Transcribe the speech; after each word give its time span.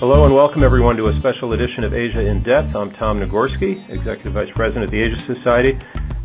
Hello 0.00 0.24
and 0.24 0.34
welcome 0.34 0.64
everyone 0.64 0.96
to 0.96 1.06
a 1.06 1.12
special 1.12 1.52
edition 1.52 1.84
of 1.84 1.94
Asia 1.94 2.28
in 2.28 2.42
Depth. 2.42 2.74
I'm 2.74 2.90
Tom 2.90 3.20
Nagorski, 3.20 3.88
Executive 3.88 4.32
Vice 4.32 4.50
President 4.50 4.84
of 4.84 4.90
the 4.90 4.98
Asia 4.98 5.18
Society. 5.20 5.78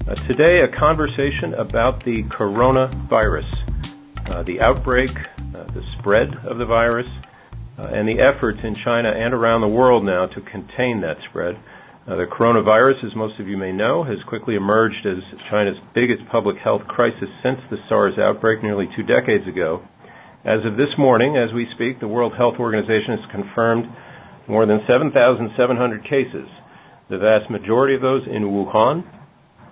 Uh, 0.08 0.16
today, 0.16 0.62
a 0.62 0.68
conversation 0.68 1.54
about 1.54 2.04
the 2.04 2.24
coronavirus, 2.24 3.48
uh, 4.32 4.42
the 4.44 4.60
outbreak, 4.60 5.12
uh, 5.56 5.64
the 5.66 5.84
spread 5.98 6.36
of 6.46 6.60
the 6.60 6.66
virus, 6.66 7.08
uh, 7.78 7.88
and 7.94 8.10
the 8.10 8.20
efforts 8.20 8.60
in 8.64 8.74
China 8.74 9.12
and 9.12 9.36
around 9.36 9.62
the 9.62 9.68
world 9.68 10.04
now 10.04 10.26
to 10.26 10.42
contain 10.42 11.02
that 11.02 11.18
spread. 11.30 11.56
Uh, 12.08 12.16
the 12.16 12.26
coronavirus, 12.26 13.06
as 13.06 13.16
most 13.16 13.40
of 13.40 13.48
you 13.48 13.56
may 13.56 13.72
know, 13.72 14.04
has 14.04 14.18
quickly 14.28 14.56
emerged 14.56 15.06
as 15.06 15.20
China's 15.50 15.78
biggest 15.94 16.26
public 16.32 16.58
health 16.58 16.82
crisis 16.88 17.30
since 17.44 17.60
the 17.70 17.78
SARS 17.88 18.18
outbreak 18.18 18.64
nearly 18.64 18.90
two 18.96 19.04
decades 19.04 19.48
ago. 19.48 19.88
As 20.46 20.64
of 20.64 20.78
this 20.78 20.96
morning, 20.98 21.36
as 21.36 21.54
we 21.54 21.68
speak, 21.76 22.00
the 22.00 22.08
World 22.08 22.32
Health 22.38 22.56
Organization 22.60 23.20
has 23.20 23.30
confirmed 23.30 23.84
more 24.48 24.66
than 24.66 24.80
7,700 24.90 26.04
cases, 26.04 26.48
the 27.10 27.18
vast 27.18 27.52
majority 27.52 27.94
of 27.94 28.02
those 28.02 28.24
in 28.26 28.44
Wuhan, 28.44 29.04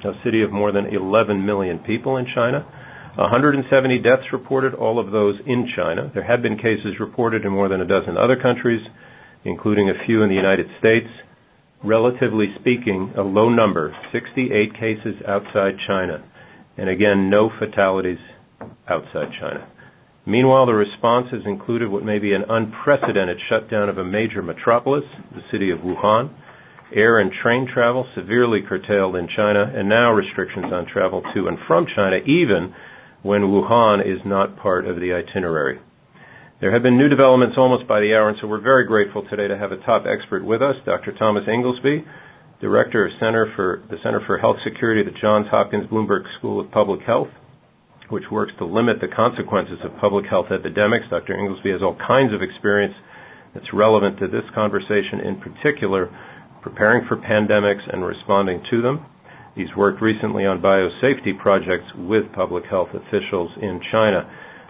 a 0.04 0.12
city 0.26 0.44
of 0.44 0.52
more 0.52 0.74
than 0.74 0.88
11 0.94 1.46
million 1.46 1.80
people 1.80 2.18
in 2.18 2.28
China. 2.36 2.68
170 3.16 3.64
deaths 4.00 4.28
reported, 4.34 4.74
all 4.74 5.00
of 5.00 5.12
those 5.12 5.40
in 5.48 5.72
China. 5.74 6.12
There 6.14 6.28
have 6.28 6.42
been 6.42 6.58
cases 6.58 7.00
reported 7.00 7.46
in 7.46 7.52
more 7.54 7.70
than 7.70 7.80
a 7.80 7.88
dozen 7.88 8.18
other 8.18 8.36
countries, 8.36 8.86
including 9.46 9.90
a 9.90 10.06
few 10.06 10.22
in 10.22 10.28
the 10.28 10.36
United 10.36 10.68
States. 10.80 11.08
Relatively 11.82 12.54
speaking, 12.60 13.14
a 13.18 13.22
low 13.22 13.48
number, 13.48 13.96
68 14.12 14.74
cases 14.74 15.16
outside 15.26 15.80
China. 15.88 16.26
And 16.76 16.90
again, 16.90 17.30
no 17.30 17.50
fatalities 17.58 18.20
outside 18.90 19.32
China. 19.40 19.66
Meanwhile, 20.28 20.66
the 20.66 20.74
response 20.74 21.28
has 21.32 21.46
included 21.46 21.88
what 21.88 22.04
may 22.04 22.20
be 22.20 22.34
an 22.34 22.44
unprecedented 22.50 23.40
shutdown 23.48 23.88
of 23.88 23.98
a 23.98 24.04
major 24.04 24.44
metropolis, 24.44 25.06
the 25.32 25.42
city 25.50 25.72
of 25.72 25.80
Wuhan, 25.80 26.36
air 26.94 27.20
and 27.20 27.32
train 27.32 27.66
travel 27.66 28.06
severely 28.14 28.60
curtailed 28.62 29.16
in 29.16 29.30
China, 29.34 29.72
and 29.74 29.88
now 29.88 30.12
restrictions 30.12 30.66
on 30.74 30.86
travel 30.86 31.24
to 31.34 31.48
and 31.48 31.58
from 31.66 31.88
China, 31.96 32.18
even 32.26 32.76
when 33.24 33.44
Wuhan 33.44 34.04
is 34.04 34.20
not 34.26 34.58
part 34.58 34.86
of 34.86 35.00
the 35.00 35.14
itinerary. 35.14 35.80
There 36.60 36.74
have 36.74 36.84
been 36.84 36.98
new 36.98 37.08
developments 37.08 37.56
almost 37.58 37.88
by 37.88 38.02
the 38.02 38.14
hour, 38.14 38.28
and 38.28 38.38
so 38.42 38.48
we're 38.48 38.60
very 38.60 38.86
grateful 38.86 39.24
today 39.30 39.48
to 39.48 39.58
have 39.58 39.72
a 39.72 39.78
top 39.78 40.04
expert 40.06 40.44
with 40.44 40.62
us, 40.62 40.76
Dr. 40.84 41.14
Thomas 41.14 41.48
Inglesby, 41.48 42.04
Director 42.60 43.06
of 43.06 43.14
Center 43.22 43.50
for 43.56 43.82
the 43.90 43.96
Center 44.04 44.20
for 44.28 44.40
Health 44.40 44.58
Security 44.66 45.08
at 45.08 45.14
the 45.14 45.18
Johns 45.22 45.48
Hopkins 45.50 45.88
Bloomberg 45.88 46.26
School 46.38 46.60
of 46.60 46.70
Public 46.70 47.04
Health 47.04 47.30
which 48.10 48.24
works 48.32 48.54
to 48.58 48.66
limit 48.66 48.98
the 49.02 49.08
consequences 49.08 49.80
of 49.84 49.92
public 50.00 50.26
health 50.26 50.48
epidemics. 50.52 51.06
Dr. 51.10 51.38
Inglesby 51.38 51.72
has 51.72 51.82
all 51.82 51.98
kinds 52.08 52.34
of 52.34 52.42
experience 52.42 52.96
that's 53.54 53.68
relevant 53.74 54.20
to 54.20 54.28
this 54.28 54.46
conversation, 54.56 55.20
in 55.26 55.42
particular, 55.42 56.10
preparing 56.62 57.06
for 57.08 57.18
pandemics 57.18 57.84
and 57.92 58.06
responding 58.06 58.64
to 58.72 58.82
them. 58.82 59.06
He's 59.56 59.74
worked 59.76 60.02
recently 60.02 60.46
on 60.46 60.62
biosafety 60.62 61.38
projects 61.38 61.90
with 61.98 62.32
public 62.34 62.66
health 62.70 62.90
officials 62.94 63.52
in 63.62 63.82
China. 63.92 64.30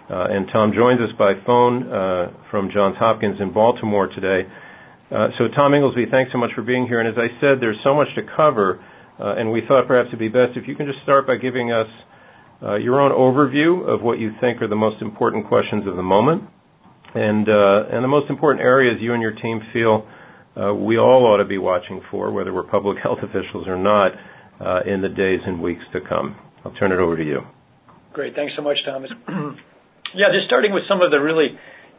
Uh, 0.10 0.32
and 0.32 0.48
Tom 0.56 0.72
joins 0.72 1.02
us 1.02 1.12
by 1.20 1.34
phone 1.46 1.92
uh, 1.92 2.32
from 2.50 2.72
Johns 2.74 2.96
Hopkins 2.98 3.42
in 3.42 3.52
Baltimore 3.52 4.08
today. 4.08 4.48
Uh, 5.12 5.28
so, 5.38 5.52
Tom 5.60 5.74
Inglesby, 5.74 6.06
thanks 6.10 6.32
so 6.32 6.38
much 6.38 6.52
for 6.56 6.62
being 6.62 6.88
here. 6.88 7.00
And 7.02 7.10
as 7.10 7.20
I 7.20 7.28
said, 7.42 7.60
there's 7.60 7.80
so 7.84 7.94
much 7.94 8.08
to 8.16 8.24
cover, 8.40 8.80
uh, 9.20 9.36
and 9.36 9.52
we 9.52 9.62
thought 9.68 9.88
perhaps 9.88 10.08
it'd 10.08 10.20
be 10.20 10.30
best 10.30 10.56
if 10.56 10.68
you 10.68 10.76
can 10.76 10.86
just 10.86 11.04
start 11.04 11.28
by 11.28 11.36
giving 11.36 11.74
us 11.74 11.88
uh, 12.62 12.76
your 12.76 13.00
own 13.00 13.12
overview 13.12 13.88
of 13.88 14.02
what 14.02 14.20
you 14.20 14.32
think 14.42 14.62
are 14.62 14.68
the 14.68 14.76
most 14.76 15.02
important 15.02 15.48
questions 15.48 15.88
of 15.88 15.96
the 15.96 16.04
moment 16.04 16.44
and, 17.14 17.48
uh, 17.50 17.90
and 17.92 18.04
the 18.04 18.08
most 18.08 18.30
important 18.30 18.62
areas 18.62 18.98
you 19.02 19.14
and 19.14 19.22
your 19.22 19.34
team 19.34 19.62
feel 19.74 20.08
uh, 20.58 20.74
we 20.74 20.98
all 20.98 21.26
ought 21.28 21.38
to 21.38 21.46
be 21.46 21.58
watching 21.58 22.02
for, 22.10 22.32
whether 22.32 22.54
we're 22.54 22.64
public 22.64 22.98
health 23.04 23.20
officials 23.22 23.68
or 23.68 23.78
not, 23.78 24.12
uh, 24.60 24.82
in 24.92 25.02
the 25.02 25.10
days 25.10 25.40
and 25.46 25.62
weeks 25.62 25.84
to 25.94 26.00
come. 26.02 26.36
I'll 26.66 26.74
turn 26.74 26.92
it 26.92 27.00
over 27.00 27.16
to 27.16 27.24
you. 27.24 27.42
Great. 28.14 28.34
Thanks 28.36 28.54
so 28.56 28.64
much, 28.64 28.78
Thomas. 28.84 29.12
yeah, 30.16 30.34
just 30.34 30.48
starting 30.48 30.74
with 30.74 30.84
some 30.90 31.02
of 31.02 31.12
the 31.12 31.18
really 31.18 31.50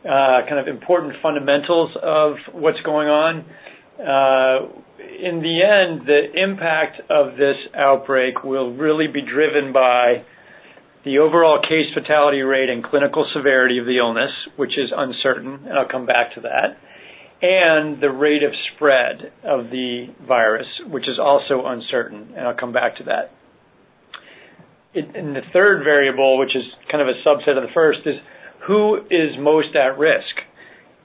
uh, 0.04 0.42
kind 0.48 0.58
of 0.58 0.66
important 0.66 1.14
fundamentals 1.22 1.90
of 2.02 2.34
what's 2.52 2.80
going 2.84 3.08
on. 3.08 3.44
Uh, 3.98 4.66
in 4.98 5.40
the 5.42 5.62
end, 5.62 6.06
the 6.06 6.42
impact 6.42 7.00
of 7.10 7.36
this 7.36 7.56
outbreak 7.75 8.42
will 8.42 8.75
really 8.75 9.06
be 9.06 9.22
driven 9.22 9.72
by 9.72 10.25
the 11.08 11.19
overall 11.24 11.58
case 11.62 11.88
fatality 11.94 12.42
rate 12.42 12.69
and 12.69 12.84
clinical 12.84 13.24
severity 13.34 13.78
of 13.78 13.86
the 13.86 13.96
illness, 13.96 14.28
which 14.56 14.76
is 14.76 14.92
uncertain, 14.94 15.64
and 15.64 15.72
I'll 15.72 15.88
come 15.88 16.04
back 16.04 16.34
to 16.34 16.42
that, 16.42 16.76
and 17.41 17.96
the 18.02 18.10
rate 18.10 18.42
of 18.42 18.52
spread 18.74 19.32
of 19.42 19.70
the 19.72 20.12
virus, 20.28 20.69
which 20.86 21.08
is 21.08 21.19
also 21.19 21.64
uncertain, 21.64 22.34
and 22.36 22.46
I'll 22.46 22.60
come 22.60 22.74
back 22.74 22.98
to 22.98 23.04
that. 23.04 23.32
and 24.94 25.34
the 25.34 25.46
third 25.52 25.84
variable, 25.84 26.38
which 26.38 26.54
is 26.54 26.64
kind 26.91 27.00
of 27.00 27.08
a 27.08 27.16
subset 27.25 27.56
of 27.56 27.62
the 27.62 27.72
first, 27.72 28.00
is 28.04 28.16
who 28.66 28.96
is 29.10 29.32
most 29.38 29.76
at 29.76 29.96
risk. 29.96 30.34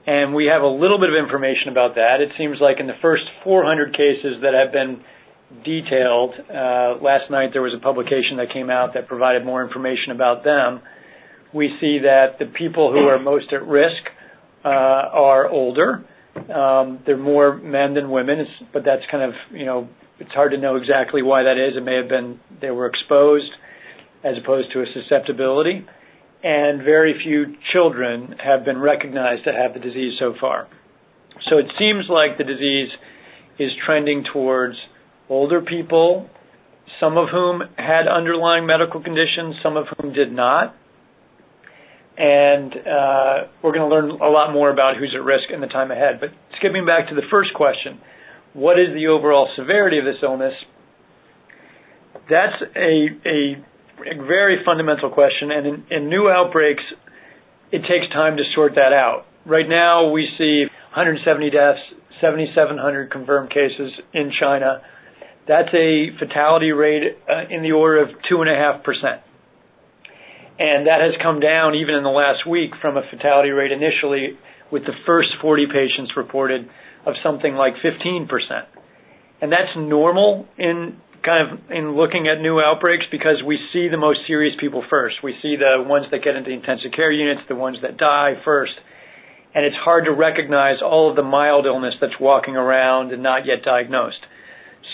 And 0.06 0.34
we 0.34 0.46
have 0.52 0.60
a 0.60 0.68
little 0.68 0.98
bit 0.98 1.08
of 1.08 1.16
information 1.16 1.68
about 1.70 1.94
that. 1.94 2.20
It 2.20 2.32
seems 2.36 2.58
like 2.60 2.76
in 2.78 2.86
the 2.86 2.98
first 3.00 3.24
400 3.42 3.96
cases 3.96 4.42
that 4.42 4.52
have 4.52 4.72
been 4.72 5.00
detailed. 5.64 6.34
Uh, 6.48 7.02
last 7.02 7.30
night 7.30 7.50
there 7.52 7.62
was 7.62 7.74
a 7.76 7.82
publication 7.82 8.38
that 8.38 8.52
came 8.52 8.70
out 8.70 8.94
that 8.94 9.08
provided 9.08 9.44
more 9.44 9.64
information 9.64 10.12
about 10.12 10.44
them. 10.44 10.80
We 11.52 11.68
see 11.80 12.00
that 12.02 12.38
the 12.38 12.46
people 12.46 12.92
who 12.92 13.06
are 13.06 13.18
most 13.18 13.52
at 13.52 13.66
risk 13.66 14.02
uh, 14.64 14.68
are 14.68 15.48
older. 15.48 16.04
Um, 16.34 17.00
they're 17.06 17.16
more 17.16 17.56
men 17.56 17.94
than 17.94 18.10
women, 18.10 18.44
but 18.72 18.82
that's 18.84 19.02
kind 19.10 19.22
of 19.22 19.34
you 19.52 19.64
know 19.64 19.88
it's 20.18 20.32
hard 20.32 20.52
to 20.52 20.58
know 20.58 20.76
exactly 20.76 21.22
why 21.22 21.42
that 21.44 21.58
is. 21.58 21.76
It 21.76 21.84
may 21.84 21.96
have 21.96 22.08
been 22.08 22.40
they 22.60 22.70
were 22.70 22.86
exposed 22.86 23.50
as 24.24 24.34
opposed 24.42 24.72
to 24.72 24.80
a 24.80 24.84
susceptibility, 24.94 25.86
and 26.42 26.82
very 26.82 27.14
few 27.22 27.54
children 27.72 28.34
have 28.44 28.64
been 28.64 28.78
recognized 28.78 29.44
to 29.44 29.52
have 29.52 29.74
the 29.74 29.80
disease 29.80 30.14
so 30.18 30.34
far. 30.40 30.66
So 31.48 31.58
it 31.58 31.66
seems 31.78 32.06
like 32.08 32.38
the 32.38 32.44
disease 32.44 32.88
is 33.58 33.70
trending 33.84 34.24
towards 34.32 34.76
older 35.28 35.60
people, 35.60 36.28
some 37.00 37.16
of 37.16 37.28
whom 37.30 37.62
had 37.76 38.08
underlying 38.08 38.66
medical 38.66 39.02
conditions, 39.02 39.56
some 39.62 39.76
of 39.76 39.86
whom 39.96 40.12
did 40.12 40.32
not. 40.32 40.74
And 42.16 42.72
uh, 42.72 43.50
we're 43.62 43.72
going 43.72 43.88
to 43.88 43.94
learn 43.94 44.10
a 44.10 44.30
lot 44.30 44.52
more 44.52 44.70
about 44.70 44.96
who's 44.96 45.14
at 45.18 45.24
risk 45.24 45.50
in 45.52 45.60
the 45.60 45.66
time 45.66 45.90
ahead. 45.90 46.20
But 46.20 46.30
skipping 46.58 46.86
back 46.86 47.08
to 47.08 47.14
the 47.14 47.26
first 47.30 47.52
question, 47.54 48.00
what 48.52 48.78
is 48.78 48.94
the 48.94 49.08
overall 49.08 49.48
severity 49.56 49.98
of 49.98 50.04
this 50.04 50.22
illness? 50.22 50.54
That's 52.30 52.54
a, 52.76 53.10
a, 53.26 53.36
a 54.14 54.24
very 54.24 54.62
fundamental 54.64 55.10
question, 55.10 55.50
and 55.50 55.66
in, 55.66 55.84
in 55.90 56.08
new 56.08 56.28
outbreaks, 56.28 56.82
it 57.72 57.80
takes 57.80 58.12
time 58.12 58.36
to 58.36 58.44
sort 58.54 58.76
that 58.76 58.92
out. 58.94 59.26
Right 59.44 59.68
now, 59.68 60.10
we 60.10 60.28
see 60.38 60.64
170 60.94 61.50
deaths, 61.50 61.80
7,700 62.20 63.10
confirmed 63.10 63.50
cases 63.50 63.92
in 64.14 64.30
China. 64.40 64.80
That's 65.46 65.68
a 65.74 66.08
fatality 66.18 66.72
rate 66.72 67.18
uh, 67.28 67.54
in 67.54 67.62
the 67.62 67.72
order 67.72 68.02
of 68.02 68.08
2.5%. 68.30 69.20
And 70.58 70.86
that 70.86 71.00
has 71.02 71.14
come 71.20 71.40
down 71.40 71.74
even 71.74 71.94
in 71.94 72.02
the 72.04 72.14
last 72.14 72.46
week 72.46 72.70
from 72.80 72.96
a 72.96 73.02
fatality 73.10 73.50
rate 73.50 73.72
initially 73.72 74.38
with 74.70 74.84
the 74.84 74.94
first 75.06 75.28
40 75.42 75.66
patients 75.66 76.12
reported 76.16 76.68
of 77.04 77.14
something 77.22 77.54
like 77.54 77.74
15%. 77.84 78.28
And 79.42 79.52
that's 79.52 79.74
normal 79.76 80.46
in 80.56 80.96
kind 81.24 81.40
of 81.40 81.70
in 81.70 81.96
looking 81.96 82.28
at 82.28 82.40
new 82.40 82.60
outbreaks 82.60 83.04
because 83.10 83.42
we 83.44 83.58
see 83.72 83.88
the 83.88 83.96
most 83.96 84.20
serious 84.26 84.54
people 84.60 84.84
first. 84.88 85.16
We 85.22 85.34
see 85.42 85.56
the 85.56 85.82
ones 85.82 86.06
that 86.12 86.22
get 86.22 86.36
into 86.36 86.50
intensive 86.50 86.92
care 86.94 87.10
units, 87.10 87.42
the 87.48 87.56
ones 87.56 87.78
that 87.82 87.96
die 87.96 88.34
first. 88.44 88.74
And 89.54 89.64
it's 89.64 89.76
hard 89.76 90.04
to 90.04 90.12
recognize 90.12 90.82
all 90.84 91.10
of 91.10 91.16
the 91.16 91.22
mild 91.22 91.66
illness 91.66 91.94
that's 92.00 92.18
walking 92.20 92.56
around 92.56 93.12
and 93.12 93.22
not 93.22 93.46
yet 93.46 93.62
diagnosed. 93.64 94.20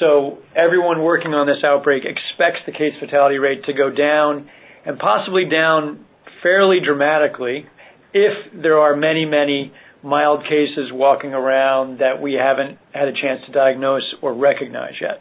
So 0.01 0.39
everyone 0.57 1.03
working 1.03 1.35
on 1.35 1.47
this 1.47 1.63
outbreak 1.63 2.05
expects 2.05 2.61
the 2.65 2.73
case 2.73 2.97
fatality 2.99 3.37
rate 3.37 3.65
to 3.65 3.75
go 3.75 3.91
down 3.91 4.49
and 4.87 4.99
possibly 4.99 5.45
down 5.45 6.07
fairly 6.43 6.79
dramatically 6.83 7.67
if 8.15 8.33
there 8.63 8.79
are 8.79 8.97
many, 8.97 9.27
many 9.27 9.73
mild 10.03 10.43
cases 10.45 10.89
walking 10.91 11.35
around 11.35 12.01
that 12.01 12.21
we 12.21 12.33
haven't 12.33 12.79
had 12.93 13.09
a 13.09 13.13
chance 13.13 13.45
to 13.45 13.53
diagnose 13.53 14.15
or 14.23 14.33
recognize 14.33 14.95
yet. 15.01 15.21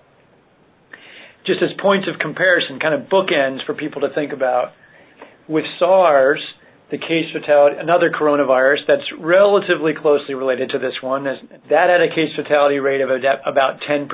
Just 1.45 1.61
as 1.61 1.69
points 1.81 2.07
of 2.07 2.19
comparison, 2.19 2.79
kind 2.79 2.93
of 2.93 3.09
bookends 3.09 3.65
for 3.65 3.73
people 3.73 4.01
to 4.01 4.09
think 4.15 4.31
about, 4.31 4.71
with 5.49 5.65
SARS, 5.77 6.39
the 6.91 6.97
case 6.97 7.27
fatality, 7.33 7.75
another 7.79 8.11
coronavirus 8.11 8.87
that's 8.87 9.07
relatively 9.19 9.93
closely 9.99 10.35
related 10.35 10.69
to 10.69 10.79
this 10.79 10.93
one, 11.01 11.25
that 11.25 11.89
had 11.89 12.01
a 12.01 12.09
case 12.09 12.31
fatality 12.35 12.79
rate 12.79 13.01
of 13.01 13.09
about 13.09 13.81
10%. 13.89 14.07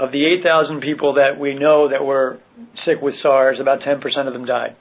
Of 0.00 0.12
the 0.12 0.24
8,000 0.40 0.80
people 0.80 1.14
that 1.20 1.38
we 1.38 1.52
know 1.52 1.90
that 1.90 2.02
were 2.02 2.40
sick 2.86 3.02
with 3.02 3.14
SARS, 3.20 3.58
about 3.60 3.80
10% 3.80 4.00
of 4.26 4.32
them 4.32 4.46
died. 4.46 4.74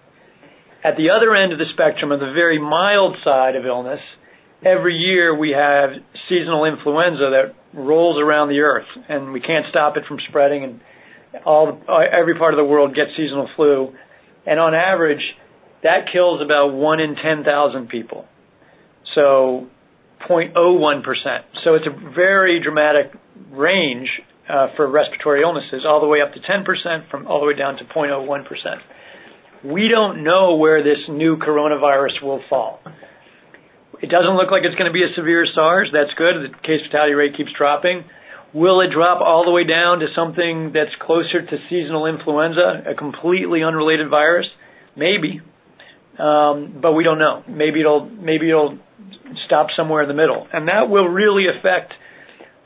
At 0.82 0.96
the 0.96 1.10
other 1.10 1.36
end 1.36 1.52
of 1.52 1.60
the 1.60 1.66
spectrum, 1.74 2.14
on 2.14 2.20
the 2.20 2.32
very 2.32 2.58
mild 2.58 3.18
side 3.26 3.58
of 3.58 3.66
illness, 3.66 4.00
every 4.64 4.96
year 4.96 5.36
we 5.36 5.52
have 5.52 5.90
seasonal 6.30 6.64
influenza 6.64 7.36
that 7.36 7.56
rolls 7.74 8.18
around 8.18 8.48
the 8.48 8.62
earth, 8.62 8.88
and 9.10 9.34
we 9.34 9.42
can't 9.42 9.66
stop 9.70 9.98
it 9.98 10.04
from 10.08 10.20
spreading, 10.30 10.64
and 10.64 10.80
all 11.46 11.68
every 12.16 12.38
part 12.38 12.54
of 12.54 12.58
the 12.58 12.64
world 12.64 12.96
gets 12.96 13.12
seasonal 13.18 13.50
flu, 13.58 13.94
and 14.46 14.58
on 14.58 14.74
average, 14.74 15.36
that 15.84 16.08
kills 16.14 16.42
about 16.42 16.72
one 16.72 17.02
in 17.02 17.16
ten 17.16 17.44
thousand 17.44 17.90
people. 17.90 18.26
So 19.16 19.68
0.01%. 20.30 21.04
So 21.64 21.76
it's 21.76 21.88
a 21.88 22.12
very 22.16 22.62
dramatic 22.64 23.12
range 23.52 24.08
uh, 24.50 24.68
for 24.76 24.90
respiratory 24.90 25.42
illnesses, 25.42 25.86
all 25.88 26.02
the 26.02 26.08
way 26.08 26.22
up 26.22 26.34
to 26.34 26.40
10%, 26.40 27.10
from 27.10 27.28
all 27.28 27.40
the 27.40 27.46
way 27.46 27.56
down 27.56 27.78
to 27.78 27.86
0.01%. 27.86 28.46
We 29.64 29.88
don't 29.88 30.24
know 30.24 30.56
where 30.56 30.84
this 30.84 31.00
new 31.08 31.38
coronavirus 31.38 32.24
will 32.24 32.42
fall. 32.50 32.80
It 34.02 34.10
doesn't 34.10 34.36
look 34.36 34.50
like 34.50 34.64
it's 34.64 34.76
going 34.76 34.88
to 34.88 34.94
be 34.94 35.04
a 35.04 35.14
severe 35.16 35.46
SARS. 35.54 35.90
That's 35.92 36.14
good. 36.18 36.50
The 36.50 36.58
case 36.66 36.82
fatality 36.88 37.14
rate 37.14 37.36
keeps 37.36 37.52
dropping. 37.58 38.06
Will 38.54 38.80
it 38.82 38.90
drop 38.92 39.22
all 39.22 39.46
the 39.46 39.52
way 39.52 39.66
down 39.66 40.00
to 40.00 40.08
something 40.16 40.72
that's 40.74 40.96
closer 41.02 41.46
to 41.46 41.58
seasonal 41.70 42.08
influenza, 42.08 42.84
a 42.90 42.96
completely 42.96 43.62
unrelated 43.62 44.10
virus? 44.10 44.48
Maybe, 44.96 45.42
um, 46.18 46.80
but 46.82 46.94
we 46.94 47.04
don't 47.04 47.20
know. 47.20 47.44
Maybe 47.48 47.82
it'll 47.82 48.10
maybe 48.10 48.50
it'll 48.50 48.80
stop 49.46 49.68
somewhere 49.76 50.02
in 50.02 50.08
the 50.08 50.16
middle, 50.16 50.48
and 50.52 50.68
that 50.68 50.90
will 50.90 51.08
really 51.08 51.46
affect 51.46 51.94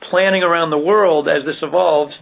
planning 0.09 0.43
around 0.43 0.69
the 0.69 0.77
world 0.77 1.27
as 1.27 1.45
this 1.45 1.57
evolves. 1.61 2.13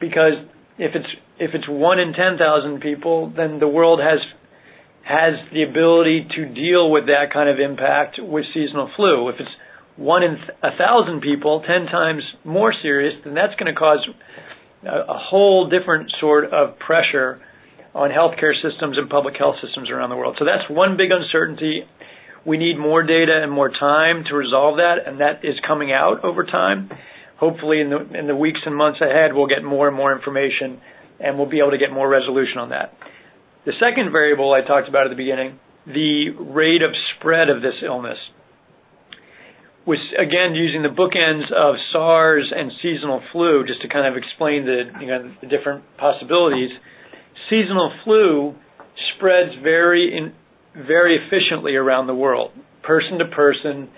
Because 0.00 0.34
if 0.78 0.94
it's 0.94 1.08
if 1.38 1.54
it's 1.54 1.68
one 1.68 1.98
in 1.98 2.12
ten 2.12 2.38
thousand 2.38 2.80
people, 2.80 3.32
then 3.34 3.58
the 3.58 3.68
world 3.68 4.00
has 4.00 4.18
has 5.02 5.34
the 5.52 5.62
ability 5.62 6.26
to 6.36 6.46
deal 6.46 6.90
with 6.90 7.06
that 7.06 7.32
kind 7.32 7.48
of 7.48 7.58
impact 7.58 8.16
with 8.20 8.44
seasonal 8.54 8.90
flu. 8.96 9.28
If 9.28 9.36
it's 9.40 9.50
one 9.96 10.22
in 10.22 10.36
a 10.62 10.76
thousand 10.76 11.20
people, 11.20 11.62
ten 11.66 11.86
times 11.86 12.22
more 12.44 12.72
serious, 12.82 13.14
then 13.24 13.34
that's 13.34 13.54
going 13.56 13.72
to 13.72 13.78
cause 13.78 14.06
a, 14.84 14.88
a 14.88 15.18
whole 15.18 15.68
different 15.68 16.12
sort 16.20 16.52
of 16.52 16.78
pressure 16.78 17.40
on 17.94 18.10
healthcare 18.10 18.54
systems 18.54 18.96
and 18.98 19.10
public 19.10 19.34
health 19.36 19.56
systems 19.64 19.90
around 19.90 20.10
the 20.10 20.16
world. 20.16 20.36
So 20.38 20.44
that's 20.44 20.68
one 20.70 20.96
big 20.96 21.10
uncertainty. 21.10 21.84
We 22.46 22.56
need 22.56 22.78
more 22.78 23.02
data 23.02 23.40
and 23.42 23.52
more 23.52 23.68
time 23.68 24.24
to 24.28 24.34
resolve 24.34 24.76
that, 24.76 25.06
and 25.06 25.20
that 25.20 25.44
is 25.44 25.56
coming 25.66 25.92
out 25.92 26.24
over 26.24 26.44
time. 26.44 26.90
Hopefully, 27.38 27.80
in 27.80 27.90
the 27.90 28.18
in 28.18 28.26
the 28.26 28.36
weeks 28.36 28.60
and 28.64 28.74
months 28.74 29.00
ahead, 29.00 29.32
we'll 29.34 29.46
get 29.46 29.62
more 29.64 29.88
and 29.88 29.96
more 29.96 30.14
information, 30.14 30.80
and 31.18 31.36
we'll 31.38 31.48
be 31.48 31.58
able 31.58 31.72
to 31.72 31.78
get 31.78 31.92
more 31.92 32.08
resolution 32.08 32.58
on 32.58 32.70
that. 32.70 32.92
The 33.66 33.72
second 33.80 34.12
variable 34.12 34.52
I 34.52 34.66
talked 34.66 34.88
about 34.88 35.06
at 35.06 35.10
the 35.10 35.16
beginning, 35.16 35.58
the 35.86 36.30
rate 36.30 36.82
of 36.82 36.92
spread 37.16 37.50
of 37.50 37.60
this 37.60 37.76
illness 37.84 38.18
was 39.86 39.98
again 40.16 40.54
using 40.54 40.82
the 40.82 40.92
bookends 40.92 41.48
of 41.52 41.76
SARS 41.92 42.52
and 42.54 42.70
seasonal 42.82 43.22
flu 43.32 43.64
just 43.66 43.80
to 43.82 43.88
kind 43.88 44.06
of 44.06 44.16
explain 44.16 44.64
the 44.64 44.84
you 45.00 45.06
know 45.06 45.34
the 45.40 45.46
different 45.46 45.84
possibilities. 45.96 46.70
Seasonal 47.48 47.92
flu 48.04 48.54
spreads 49.16 49.52
very 49.62 50.16
in, 50.16 50.32
very 50.74 51.18
efficiently 51.18 51.74
around 51.74 52.06
the 52.06 52.14
world, 52.14 52.52
person 52.82 53.18
to 53.18 53.26
person. 53.26 53.88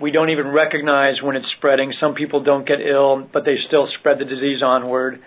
We 0.00 0.10
don't 0.10 0.30
even 0.30 0.48
recognize 0.48 1.22
when 1.22 1.36
it's 1.36 1.46
spreading. 1.58 1.92
Some 2.00 2.14
people 2.14 2.42
don't 2.42 2.66
get 2.66 2.80
ill, 2.80 3.28
but 3.32 3.44
they 3.44 3.56
still 3.68 3.86
spread 3.98 4.18
the 4.18 4.24
disease 4.24 4.62
onward. 4.64 5.20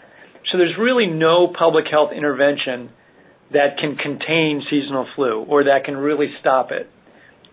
So 0.51 0.57
there's 0.57 0.75
really 0.80 1.07
no 1.07 1.47
public 1.47 1.85
health 1.89 2.12
intervention 2.15 2.89
that 3.51 3.77
can 3.80 3.95
contain 3.95 4.63
seasonal 4.69 5.07
flu 5.15 5.44
or 5.47 5.65
that 5.65 5.85
can 5.85 5.95
really 5.95 6.33
stop 6.39 6.71
it. 6.71 6.89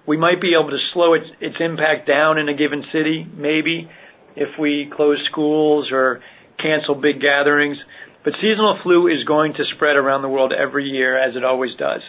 We 0.07 0.17
might 0.17 0.41
be 0.41 0.55
able 0.59 0.71
to 0.71 0.79
slow 0.93 1.15
its, 1.15 1.27
its 1.41 1.57
impact 1.61 2.09
down 2.09 2.39
in 2.39 2.49
a 2.49 2.55
given 2.55 2.85
city, 2.93 3.27
maybe, 3.37 3.89
if 4.35 4.59
we 4.59 4.91
close 4.95 5.19
schools 5.31 5.91
or 5.93 6.21
cancel 6.59 6.95
big 6.95 7.21
gatherings. 7.21 7.77
But 8.25 8.33
seasonal 8.41 8.79
flu 8.83 9.09
is 9.09 9.25
going 9.25 9.53
to 9.55 9.65
spread 9.75 9.97
around 9.97 10.23
the 10.23 10.29
world 10.29 10.53
every 10.53 10.89
year, 10.89 11.17
as 11.17 11.37
it 11.37 11.45
always 11.45 11.77
does. 11.79 12.01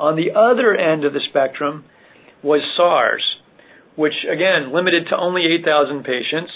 On 0.00 0.16
the 0.16 0.32
other 0.32 0.74
end 0.74 1.04
of 1.04 1.12
the 1.12 1.20
spectrum 1.28 1.84
was 2.42 2.64
SARS, 2.76 3.22
which 3.96 4.16
again 4.24 4.72
limited 4.72 5.08
to 5.10 5.16
only 5.16 5.44
8,000 5.60 6.04
patients 6.04 6.50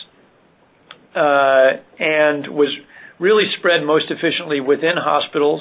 uh, 1.15 1.85
and 2.01 2.49
was 2.49 2.73
really 3.21 3.45
spread 3.59 3.85
most 3.85 4.11
efficiently 4.11 4.61
within 4.61 4.97
hospitals 4.97 5.61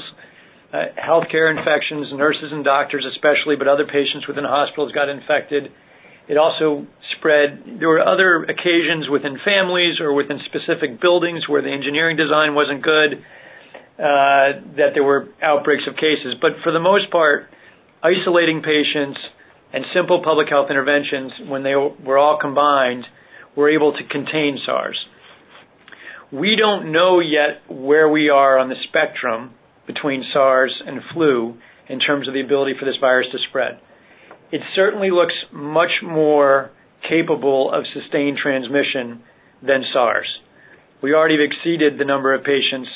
uh, 0.74 0.90
healthcare 0.98 1.54
infections, 1.54 2.08
nurses 2.18 2.50
and 2.50 2.66
doctors 2.66 3.06
especially, 3.06 3.56
but 3.56 3.68
other 3.68 3.86
patients 3.86 4.26
within 4.28 4.44
hospitals 4.44 4.92
got 4.92 5.08
infected. 5.08 5.70
It 6.28 6.38
also 6.38 6.88
spread. 7.20 7.78
There 7.78 7.90
were 7.90 8.02
other 8.02 8.42
occasions 8.48 9.06
within 9.12 9.38
families 9.46 10.00
or 10.00 10.14
within 10.14 10.40
specific 10.50 11.00
buildings 11.00 11.48
where 11.48 11.62
the 11.62 11.70
engineering 11.70 12.18
design 12.18 12.56
wasn't 12.56 12.82
good 12.82 13.22
uh, 14.00 14.74
that 14.82 14.96
there 14.98 15.04
were 15.04 15.30
outbreaks 15.44 15.84
of 15.86 15.94
cases. 15.94 16.34
But 16.42 16.58
for 16.64 16.72
the 16.72 16.80
most 16.80 17.12
part, 17.12 17.53
isolating 18.04 18.62
patients 18.62 19.18
and 19.72 19.86
simple 19.96 20.22
public 20.24 20.50
health 20.50 20.68
interventions, 20.70 21.32
when 21.48 21.64
they 21.64 21.74
were 21.76 22.18
all 22.18 22.38
combined, 22.40 23.06
were 23.56 23.70
able 23.70 23.94
to 23.94 24.04
contain 24.12 24.60
SARS. 24.66 24.98
We 26.32 26.56
don't 26.56 26.92
know 26.92 27.20
yet 27.20 27.62
where 27.70 28.10
we 28.10 28.30
are 28.30 28.58
on 28.58 28.70
the 28.70 28.76
spectrum 28.90 29.54
between 29.88 30.24
SARS 30.34 30.74
and 30.86 31.02
flu 31.14 31.58
in 31.90 32.00
terms 32.00 32.28
of 32.28 32.34
the 32.34 32.42
ability 32.42 32.74
for 32.80 32.86
this 32.86 32.96
virus 33.00 33.28
to 33.32 33.38
spread. 33.50 33.80
It 34.52 34.62
certainly 34.76 35.12
looks 35.12 35.34
much 35.52 35.92
more 36.04 36.72
capable 37.08 37.72
of 37.74 37.84
sustained 37.94 38.38
transmission 38.42 39.22
than 39.62 39.84
SARS. 39.92 40.28
We 41.02 41.14
already 41.14 41.36
have 41.36 41.52
exceeded 41.52 42.00
the 42.00 42.06
number 42.06 42.34
of 42.34 42.44
patients 42.44 42.90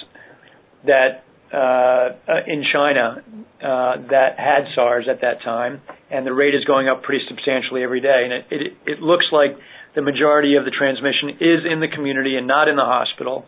that 0.85 1.23
in 1.51 2.63
China 2.73 3.23
uh, 3.61 4.07
that 4.09 4.37
had 4.37 4.67
SARS 4.75 5.07
at 5.09 5.21
that 5.21 5.41
time, 5.43 5.81
and 6.11 6.25
the 6.25 6.33
rate 6.33 6.55
is 6.55 6.63
going 6.65 6.87
up 6.87 7.03
pretty 7.03 7.23
substantially 7.27 7.83
every 7.83 8.01
day. 8.01 8.27
And 8.29 8.61
it 8.85 9.01
looks 9.01 9.25
like 9.31 9.57
the 9.95 10.01
majority 10.01 10.55
of 10.55 10.65
the 10.65 10.71
transmission 10.71 11.41
is 11.41 11.65
in 11.69 11.79
the 11.79 11.87
community 11.87 12.35
and 12.37 12.47
not 12.47 12.67
in 12.67 12.75
the 12.75 12.85
hospital, 12.85 13.45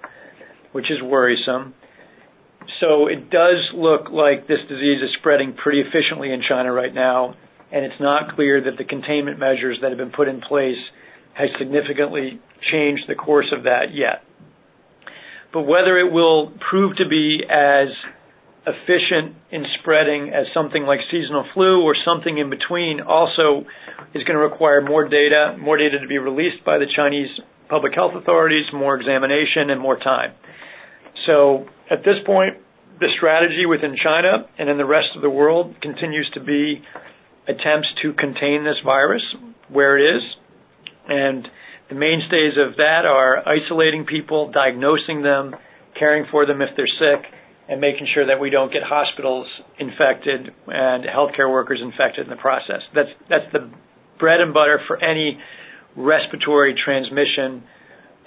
which 0.71 0.89
is 0.89 1.01
worrisome. 1.01 1.73
So 2.79 3.07
it 3.07 3.29
does 3.29 3.69
look 3.75 4.09
like 4.09 4.47
this 4.47 4.59
disease 4.69 5.01
is 5.03 5.09
spreading 5.19 5.53
pretty 5.53 5.81
efficiently 5.81 6.31
in 6.31 6.41
China 6.47 6.71
right 6.71 6.93
now, 6.93 7.35
and 7.71 7.85
it's 7.85 7.99
not 7.99 8.35
clear 8.35 8.61
that 8.61 8.77
the 8.77 8.85
containment 8.85 9.39
measures 9.39 9.77
that 9.81 9.89
have 9.89 9.97
been 9.97 10.11
put 10.11 10.27
in 10.27 10.41
place 10.41 10.79
has 11.33 11.49
significantly 11.57 12.39
changed 12.71 13.03
the 13.07 13.15
course 13.15 13.51
of 13.55 13.63
that 13.63 13.93
yet. 13.93 14.23
But 15.51 15.63
whether 15.63 15.97
it 15.97 16.11
will 16.11 16.53
prove 16.69 16.97
to 16.97 17.07
be 17.07 17.41
as 17.49 17.87
efficient 18.67 19.35
in 19.51 19.65
spreading 19.79 20.29
as 20.29 20.45
something 20.53 20.83
like 20.83 20.99
seasonal 21.09 21.45
flu 21.53 21.81
or 21.81 21.95
something 22.05 22.37
in 22.37 22.49
between 22.49 23.01
also 23.01 23.65
is 24.13 24.23
going 24.23 24.37
to 24.37 24.43
require 24.43 24.81
more 24.81 25.07
data, 25.07 25.55
more 25.59 25.77
data 25.77 25.99
to 25.99 26.07
be 26.07 26.17
released 26.17 26.63
by 26.65 26.77
the 26.77 26.85
Chinese 26.95 27.29
public 27.69 27.93
health 27.95 28.13
authorities, 28.15 28.65
more 28.73 28.95
examination, 28.95 29.69
and 29.69 29.79
more 29.79 29.97
time. 29.97 30.33
So 31.25 31.65
at 31.89 31.99
this 31.99 32.17
point, 32.25 32.57
the 32.99 33.07
strategy 33.17 33.65
within 33.65 33.95
China 34.01 34.47
and 34.57 34.69
in 34.69 34.77
the 34.77 34.85
rest 34.85 35.09
of 35.15 35.21
the 35.21 35.29
world 35.29 35.75
continues 35.81 36.29
to 36.33 36.41
be 36.43 36.83
attempts 37.47 37.87
to 38.03 38.13
contain 38.13 38.63
this 38.63 38.77
virus 38.83 39.23
where 39.69 39.97
it 39.97 40.15
is. 40.15 40.21
And 41.07 41.47
the 41.89 41.95
mainstays 41.95 42.53
of 42.57 42.77
that 42.77 43.05
are 43.05 43.41
isolating 43.47 44.05
people, 44.05 44.51
diagnosing 44.51 45.21
them, 45.23 45.55
caring 45.97 46.25
for 46.31 46.45
them 46.45 46.61
if 46.61 46.69
they're 46.77 46.87
sick, 46.87 47.25
and 47.67 47.81
making 47.81 48.07
sure 48.13 48.25
that 48.27 48.39
we 48.39 48.49
don't 48.49 48.71
get 48.71 48.81
hospitals 48.83 49.47
infected 49.77 50.53
and 50.67 51.03
healthcare 51.05 51.51
workers 51.51 51.79
infected 51.81 52.25
in 52.25 52.29
the 52.29 52.41
process. 52.41 52.81
That's 52.95 53.09
that's 53.29 53.51
the 53.53 53.69
bread 54.19 54.41
and 54.41 54.53
butter 54.53 54.81
for 54.87 55.01
any 55.03 55.39
respiratory 55.95 56.75
transmission, 56.83 57.63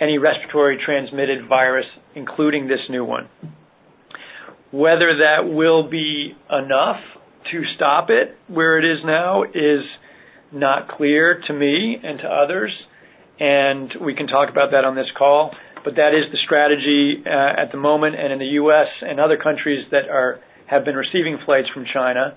any 0.01 0.19
respiratory 0.19 0.79
transmitted 0.85 1.49
virus, 1.49 1.87
including 2.15 2.69
this 2.69 2.81
new 2.89 3.05
one. 3.05 3.29
Whether 4.71 5.19
that 5.19 5.53
will 5.53 5.89
be 5.91 6.35
enough 6.51 7.01
to 7.51 7.63
stop 7.77 8.09
it 8.11 8.37
where 8.49 8.79
it 8.79 8.85
is 8.85 9.05
now 9.05 9.43
is 9.43 9.85
not 10.53 10.89
clear 10.89 11.43
to 11.47 11.53
me 11.53 11.97
and 12.03 12.19
to 12.19 12.27
others, 12.27 12.73
and 13.41 13.93
we 14.01 14.15
can 14.15 14.27
talk 14.27 14.51
about 14.51 14.71
that 14.73 14.85
on 14.85 14.95
this 14.95 15.11
call. 15.17 15.55
But 15.85 15.97
that 15.97 16.15
is 16.15 16.31
the 16.31 16.39
strategy 16.45 17.23
uh, 17.27 17.61
at 17.61 17.73
the 17.73 17.79
moment, 17.79 18.15
and 18.15 18.33
in 18.33 18.39
the 18.39 18.55
U.S. 18.63 18.87
and 19.03 19.19
other 19.19 19.37
countries 19.37 19.85
that 19.91 20.09
are 20.09 20.39
have 20.67 20.85
been 20.85 20.95
receiving 20.95 21.39
flights 21.45 21.69
from 21.75 21.85
China, 21.93 22.35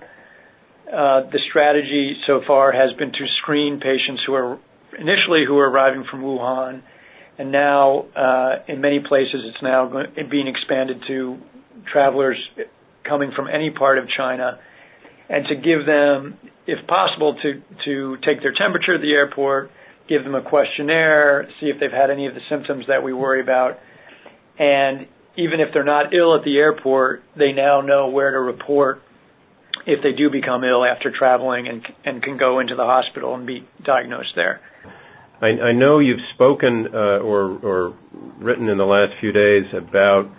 uh, 0.86 1.30
the 1.30 1.38
strategy 1.48 2.16
so 2.26 2.40
far 2.46 2.72
has 2.72 2.92
been 2.98 3.10
to 3.12 3.24
screen 3.42 3.80
patients 3.80 4.22
who 4.26 4.34
are 4.34 4.58
initially 4.98 5.44
who 5.46 5.56
are 5.58 5.70
arriving 5.70 6.04
from 6.10 6.22
Wuhan, 6.22 6.82
and 7.38 7.52
now 7.52 8.06
uh, 8.16 8.64
in 8.68 8.80
many 8.80 9.00
places 9.00 9.42
it's 9.46 9.62
now 9.62 9.90
being 10.30 10.48
expanded 10.48 11.02
to 11.06 11.38
travelers 11.92 12.36
coming 13.08 13.30
from 13.34 13.46
any 13.48 13.70
part 13.70 13.98
of 13.98 14.04
China, 14.16 14.58
and 15.28 15.46
to 15.46 15.54
give 15.54 15.86
them, 15.86 16.36
if 16.66 16.84
possible, 16.86 17.36
to 17.42 17.62
to 17.84 18.16
take 18.26 18.42
their 18.42 18.54
temperature 18.58 18.94
at 18.94 19.00
the 19.00 19.12
airport, 19.12 19.70
give 20.08 20.24
them 20.24 20.34
a 20.34 20.42
questionnaire, 20.42 21.48
see 21.60 21.66
if 21.66 21.80
they've 21.80 21.90
had 21.90 22.10
any 22.10 22.26
of 22.26 22.34
the 22.34 22.40
symptoms 22.48 22.86
that 22.88 23.02
we 23.02 23.12
worry 23.12 23.40
about, 23.40 23.78
and 24.58 25.06
even 25.36 25.60
if 25.60 25.68
they're 25.72 25.84
not 25.84 26.14
ill 26.14 26.36
at 26.36 26.44
the 26.44 26.56
airport, 26.56 27.22
they 27.36 27.52
now 27.52 27.80
know 27.80 28.08
where 28.08 28.30
to 28.30 28.38
report 28.38 29.02
if 29.86 30.02
they 30.02 30.12
do 30.12 30.30
become 30.30 30.64
ill 30.64 30.84
after 30.84 31.12
traveling 31.16 31.68
and 31.68 31.82
and 32.04 32.22
can 32.22 32.38
go 32.38 32.60
into 32.60 32.74
the 32.74 32.84
hospital 32.84 33.34
and 33.34 33.46
be 33.46 33.66
diagnosed 33.84 34.32
there. 34.34 34.60
I, 35.40 35.48
I 35.48 35.72
know 35.72 35.98
you've 35.98 36.24
spoken 36.34 36.86
uh, 36.92 37.20
or 37.20 37.58
or 37.62 37.98
written 38.38 38.68
in 38.68 38.78
the 38.78 38.84
last 38.84 39.12
few 39.20 39.32
days 39.32 39.64
about 39.74 40.30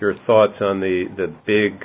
your 0.00 0.14
thoughts 0.26 0.60
on 0.60 0.80
the 0.80 1.04
the 1.16 1.34
big 1.46 1.82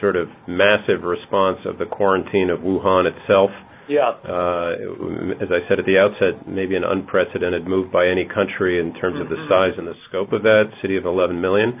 sort 0.00 0.16
of 0.16 0.28
massive 0.46 1.02
response 1.02 1.58
of 1.64 1.78
the 1.78 1.86
quarantine 1.86 2.50
of 2.50 2.60
Wuhan 2.60 3.06
itself. 3.06 3.50
Yeah. 3.88 4.12
Uh, 4.20 5.40
as 5.40 5.48
I 5.48 5.64
said 5.68 5.80
at 5.80 5.86
the 5.86 5.98
outset, 5.98 6.46
maybe 6.46 6.76
an 6.76 6.84
unprecedented 6.84 7.66
move 7.66 7.90
by 7.90 8.06
any 8.06 8.28
country 8.28 8.78
in 8.78 8.92
terms 9.00 9.20
of 9.20 9.28
the 9.28 9.36
mm-hmm. 9.36 9.52
size 9.52 9.74
and 9.78 9.86
the 9.86 9.96
scope 10.08 10.32
of 10.32 10.42
that 10.42 10.70
city 10.82 10.96
of 10.96 11.06
11 11.06 11.40
million. 11.40 11.80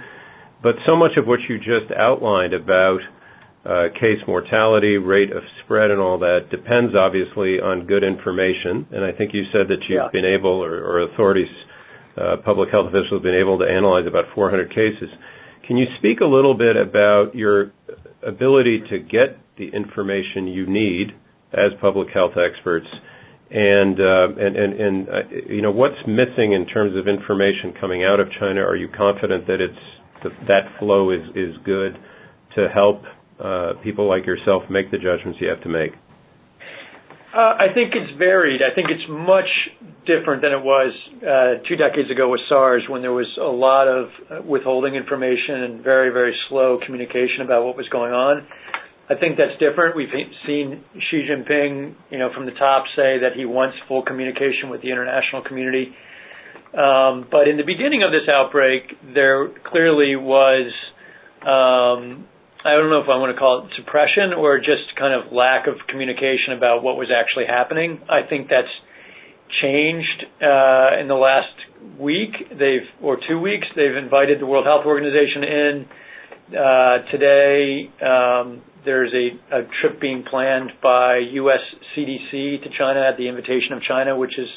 But 0.62 0.74
so 0.88 0.96
much 0.96 1.12
of 1.16 1.26
what 1.26 1.40
you 1.48 1.58
just 1.58 1.92
outlined 1.94 2.54
about 2.54 2.98
uh, 3.64 3.92
case 3.94 4.18
mortality, 4.26 4.96
rate 4.96 5.30
of 5.30 5.42
spread, 5.62 5.90
and 5.90 6.00
all 6.00 6.18
that 6.18 6.48
depends 6.50 6.96
obviously 6.96 7.60
on 7.60 7.86
good 7.86 8.02
information. 8.02 8.88
And 8.90 9.04
I 9.04 9.12
think 9.12 9.34
you 9.34 9.44
said 9.52 9.68
that 9.68 9.84
you've 9.88 10.00
yeah. 10.00 10.08
been 10.10 10.24
able, 10.24 10.64
or, 10.64 10.80
or 10.80 11.02
authorities, 11.12 11.52
uh, 12.16 12.36
public 12.44 12.70
health 12.72 12.88
officials 12.88 13.20
have 13.20 13.22
been 13.22 13.38
able 13.38 13.58
to 13.58 13.66
analyze 13.68 14.06
about 14.08 14.24
400 14.34 14.70
cases. 14.70 15.10
Can 15.66 15.76
you 15.76 15.86
speak 15.98 16.20
a 16.20 16.26
little 16.26 16.56
bit 16.56 16.76
about 16.76 17.34
your 17.34 17.72
ability 18.26 18.82
to 18.90 18.98
get 18.98 19.38
the 19.58 19.68
information 19.68 20.48
you 20.48 20.66
need 20.66 21.12
as 21.52 21.72
public 21.80 22.08
health 22.12 22.32
experts, 22.36 22.86
and 23.50 24.00
uh, 24.00 24.28
and 24.38 24.56
and, 24.56 24.80
and 24.80 25.08
uh, 25.08 25.12
you 25.48 25.62
know 25.62 25.70
what's 25.70 26.00
missing 26.06 26.52
in 26.52 26.66
terms 26.66 26.96
of 26.96 27.08
information 27.08 27.72
coming 27.80 28.04
out 28.04 28.20
of 28.20 28.28
China? 28.38 28.60
Are 28.60 28.76
you 28.76 28.88
confident 28.88 29.46
that 29.46 29.60
it's 29.60 29.84
that, 30.22 30.32
that 30.48 30.78
flow 30.78 31.10
is 31.10 31.22
is 31.34 31.56
good 31.64 31.96
to 32.56 32.68
help 32.74 33.02
uh, 33.40 33.72
people 33.82 34.08
like 34.08 34.26
yourself 34.26 34.64
make 34.70 34.90
the 34.90 34.98
judgments 34.98 35.38
you 35.40 35.48
have 35.48 35.62
to 35.62 35.68
make? 35.68 35.92
Uh, 37.34 37.54
I 37.60 37.66
think 37.74 37.92
it's 37.94 38.16
varied. 38.18 38.62
I 38.62 38.74
think 38.74 38.88
it's 38.90 39.04
much 39.08 39.48
different 40.06 40.40
than 40.40 40.52
it 40.52 40.64
was 40.64 40.92
uh, 41.20 41.60
two 41.68 41.76
decades 41.76 42.10
ago 42.10 42.30
with 42.30 42.40
SARS, 42.48 42.82
when 42.88 43.02
there 43.02 43.12
was 43.12 43.28
a 43.38 43.52
lot 43.52 43.86
of 43.86 44.08
uh, 44.08 44.42
withholding 44.42 44.94
information 44.94 45.62
and 45.68 45.84
very, 45.84 46.08
very 46.10 46.34
slow 46.48 46.78
communication 46.84 47.44
about 47.44 47.64
what 47.64 47.76
was 47.76 47.86
going 47.90 48.12
on. 48.12 48.46
I 49.10 49.14
think 49.14 49.38
that's 49.38 49.58
different. 49.58 49.96
We've 49.96 50.12
seen 50.46 50.84
Xi 51.10 51.24
Jinping, 51.28 51.94
you 52.10 52.18
know, 52.18 52.30
from 52.34 52.44
the 52.44 52.52
top 52.52 52.84
say 52.94 53.18
that 53.20 53.32
he 53.34 53.46
wants 53.46 53.76
full 53.88 54.02
communication 54.02 54.68
with 54.68 54.82
the 54.82 54.90
international 54.90 55.42
community. 55.42 55.94
Um, 56.76 57.26
but 57.30 57.48
in 57.48 57.56
the 57.56 57.64
beginning 57.64 58.02
of 58.04 58.12
this 58.12 58.28
outbreak, 58.28 58.82
there 59.14 59.48
clearly 59.64 60.16
was 60.16 60.70
um, 61.40 62.28
I 62.64 62.72
don't 62.72 62.90
know 62.90 63.00
if 63.00 63.08
I 63.08 63.16
want 63.16 63.32
to 63.34 63.38
call 63.38 63.64
it 63.64 63.72
suppression 63.76 64.34
or 64.36 64.58
just 64.58 64.92
kind 64.98 65.14
of 65.14 65.32
lack 65.32 65.68
of 65.68 65.76
communication 65.88 66.52
about 66.56 66.82
what 66.82 66.96
was 66.96 67.08
actually 67.08 67.46
happening. 67.46 68.00
I 68.10 68.28
think 68.28 68.48
that's 68.50 68.72
changed 69.62 70.26
uh, 70.42 70.98
in 71.00 71.06
the 71.06 71.14
last 71.16 71.54
week. 71.98 72.34
They've 72.50 72.84
or 73.00 73.16
two 73.28 73.38
weeks. 73.38 73.66
They've 73.76 73.96
invited 73.96 74.40
the 74.40 74.46
World 74.46 74.66
Health 74.66 74.84
Organization 74.84 75.44
in 75.44 75.86
uh, 76.52 76.98
today. 77.10 77.90
Um, 78.02 78.60
there's 78.88 79.12
a, 79.12 79.36
a 79.54 79.60
trip 79.82 80.00
being 80.00 80.24
planned 80.24 80.72
by 80.82 81.18
U.S. 81.44 81.60
CDC 81.92 82.64
to 82.64 82.68
China 82.78 83.04
at 83.04 83.18
the 83.18 83.28
invitation 83.28 83.76
of 83.76 83.82
China, 83.82 84.16
which 84.16 84.38
is 84.38 84.48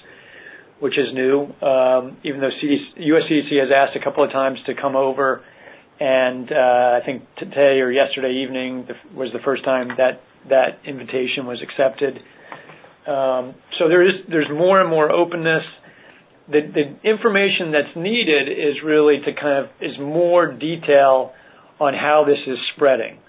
which 0.79 0.97
is 0.97 1.13
new. 1.13 1.43
Um, 1.61 2.17
even 2.23 2.39
though 2.39 2.49
CDC, 2.63 3.03
U.S. 3.11 3.23
CDC 3.29 3.59
has 3.59 3.69
asked 3.75 3.95
a 3.99 4.03
couple 4.03 4.23
of 4.23 4.31
times 4.31 4.57
to 4.65 4.73
come 4.73 4.95
over 4.95 5.43
and 6.01 6.51
uh, 6.51 6.97
I 6.97 6.99
think 7.05 7.21
today 7.37 7.77
or 7.77 7.91
yesterday 7.91 8.41
evening 8.43 8.87
was 9.13 9.29
the 9.33 9.39
first 9.45 9.63
time 9.63 9.89
that 9.97 10.21
that 10.49 10.81
invitation 10.83 11.45
was 11.45 11.61
accepted. 11.61 12.17
Um, 13.07 13.53
so 13.77 13.87
there 13.87 14.01
is 14.01 14.15
there's 14.27 14.49
more 14.51 14.79
and 14.79 14.89
more 14.89 15.11
openness. 15.11 15.61
The, 16.49 16.61
the 16.73 17.07
information 17.07 17.71
that's 17.71 17.95
needed 17.95 18.49
is 18.49 18.81
really 18.83 19.17
to 19.23 19.31
kind 19.39 19.63
of 19.63 19.69
is 19.79 19.93
more 19.99 20.51
detail 20.51 21.33
on 21.79 21.93
how 21.93 22.25
this 22.25 22.39
is 22.47 22.57
spreading. 22.75 23.19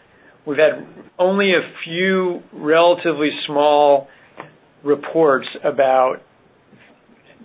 We've 0.46 0.58
had 0.58 0.86
only 1.18 1.52
a 1.52 1.62
few 1.84 2.42
relatively 2.52 3.30
small 3.46 4.08
reports 4.82 5.46
about 5.62 6.16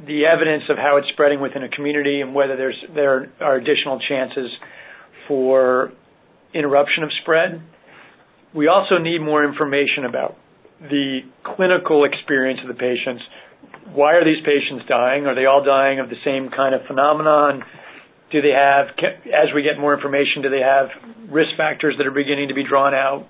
the 0.05 0.25
evidence 0.25 0.63
of 0.69 0.77
how 0.77 0.97
it's 0.97 1.07
spreading 1.13 1.39
within 1.41 1.63
a 1.63 1.69
community 1.69 2.21
and 2.21 2.33
whether 2.33 2.55
there's 2.55 2.77
there 2.93 3.31
are 3.41 3.55
additional 3.55 3.99
chances 4.07 4.49
for 5.27 5.91
interruption 6.53 7.03
of 7.03 7.09
spread. 7.21 7.61
We 8.55 8.67
also 8.67 8.97
need 8.97 9.19
more 9.21 9.43
information 9.43 10.05
about 10.07 10.35
the 10.79 11.19
clinical 11.43 12.05
experience 12.05 12.59
of 12.61 12.67
the 12.67 12.79
patients. 12.79 13.23
Why 13.93 14.13
are 14.13 14.23
these 14.25 14.43
patients 14.45 14.85
dying? 14.87 15.25
Are 15.25 15.35
they 15.35 15.45
all 15.45 15.63
dying 15.63 15.99
of 15.99 16.09
the 16.09 16.15
same 16.23 16.49
kind 16.55 16.73
of 16.73 16.81
phenomenon? 16.87 17.63
Do 18.31 18.41
they 18.41 18.51
have, 18.51 18.88
as 19.31 19.55
we 19.55 19.63
get 19.63 19.79
more 19.79 19.93
information, 19.93 20.41
do 20.43 20.50
they 20.50 20.63
have 20.63 20.89
risk 21.31 21.55
factors 21.55 21.96
that 21.98 22.05
are 22.05 22.12
beginning 22.12 22.50
to 22.50 22.53
be 22.53 22.63
drawn 22.67 22.93
out? 22.93 23.27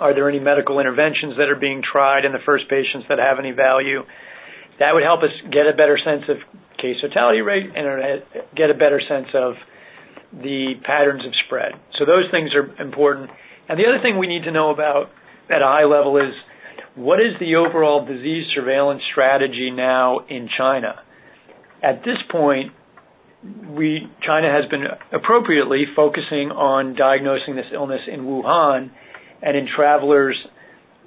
Are 0.00 0.14
there 0.14 0.28
any 0.28 0.40
medical 0.40 0.80
interventions 0.80 1.36
that 1.38 1.48
are 1.48 1.58
being 1.58 1.80
tried 1.80 2.24
in 2.24 2.32
the 2.32 2.42
first 2.44 2.68
patients 2.68 3.06
that 3.08 3.18
have 3.18 3.38
any 3.38 3.52
value? 3.52 4.02
That 4.78 4.92
would 4.92 5.04
help 5.04 5.22
us 5.22 5.32
get 5.50 5.64
a 5.66 5.72
better 5.72 5.96
sense 5.96 6.24
of 6.28 6.36
case 6.76 6.96
fatality 7.00 7.40
rate 7.40 7.70
and 7.74 7.86
uh, 7.86 8.40
get 8.54 8.68
a 8.68 8.74
better 8.74 9.00
sense 9.00 9.28
of 9.32 9.54
the 10.32 10.74
patterns 10.84 11.24
of 11.24 11.32
spread. 11.46 11.72
So 11.98 12.04
those 12.04 12.28
things 12.30 12.50
are 12.54 12.68
important. 12.82 13.30
And 13.68 13.78
the 13.78 13.84
other 13.88 14.02
thing 14.02 14.18
we 14.18 14.26
need 14.26 14.44
to 14.44 14.52
know 14.52 14.70
about 14.70 15.08
at 15.48 15.62
a 15.62 15.66
high 15.66 15.84
level 15.84 16.18
is 16.18 16.34
what 16.94 17.20
is 17.20 17.32
the 17.40 17.56
overall 17.56 18.04
disease 18.04 18.46
surveillance 18.54 19.02
strategy 19.10 19.70
now 19.70 20.20
in 20.28 20.48
China? 20.56 21.00
At 21.82 22.04
this 22.04 22.18
point, 22.30 22.72
we 23.76 24.08
China 24.24 24.50
has 24.50 24.68
been 24.70 24.84
appropriately 25.12 25.84
focusing 25.94 26.50
on 26.50 26.94
diagnosing 26.94 27.56
this 27.56 27.66
illness 27.72 28.00
in 28.12 28.20
Wuhan 28.20 28.90
and 29.42 29.56
in 29.56 29.68
travelers 29.74 30.36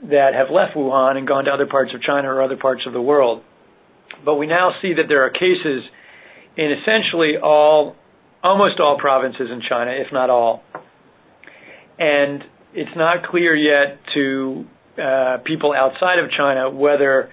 that 0.03 0.34
have 0.34 0.50
left 0.50 0.75
Wuhan 0.75 1.17
and 1.17 1.27
gone 1.27 1.46
to 1.46 1.51
other 1.51 1.65
parts 1.65 1.91
of 1.93 2.01
China 2.01 2.31
or 2.31 2.41
other 2.41 2.58
parts 2.58 2.84
of 2.88 2.93
the 2.93 3.01
world. 3.01 3.43
But 4.24 4.36
we 4.36 4.48
now 4.48 4.72
see 4.81 4.93
that 4.93 5.08
there 5.08 5.24
are 5.25 5.29
cases 5.29 5.84
in 6.58 6.72
essentially 6.72 7.38
all 7.41 7.96
almost 8.43 8.79
all 8.79 8.98
provinces 8.98 9.50
in 9.51 9.62
China, 9.67 9.91
if 9.91 10.12
not 10.13 10.29
all. 10.29 10.63
And 11.98 12.43
it's 12.74 12.96
not 12.96 13.25
clear 13.25 13.55
yet 13.55 14.00
to 14.13 14.65
uh, 15.01 15.38
people 15.46 15.74
outside 15.74 16.19
of 16.19 16.31
China 16.31 16.69
whether 16.69 17.29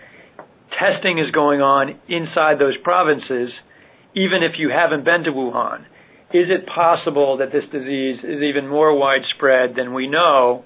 testing 0.79 1.19
is 1.19 1.31
going 1.31 1.61
on 1.61 1.99
inside 2.09 2.59
those 2.59 2.77
provinces, 2.83 3.51
even 4.17 4.43
if 4.43 4.59
you 4.59 4.71
haven't 4.71 5.05
been 5.05 5.25
to 5.25 5.31
Wuhan. 5.31 5.85
Is 6.33 6.49
it 6.49 6.67
possible 6.67 7.37
that 7.39 7.53
this 7.53 7.65
disease 7.71 8.19
is 8.25 8.43
even 8.43 8.67
more 8.67 8.97
widespread 8.99 9.77
than 9.77 9.95
we 9.95 10.09
know? 10.09 10.65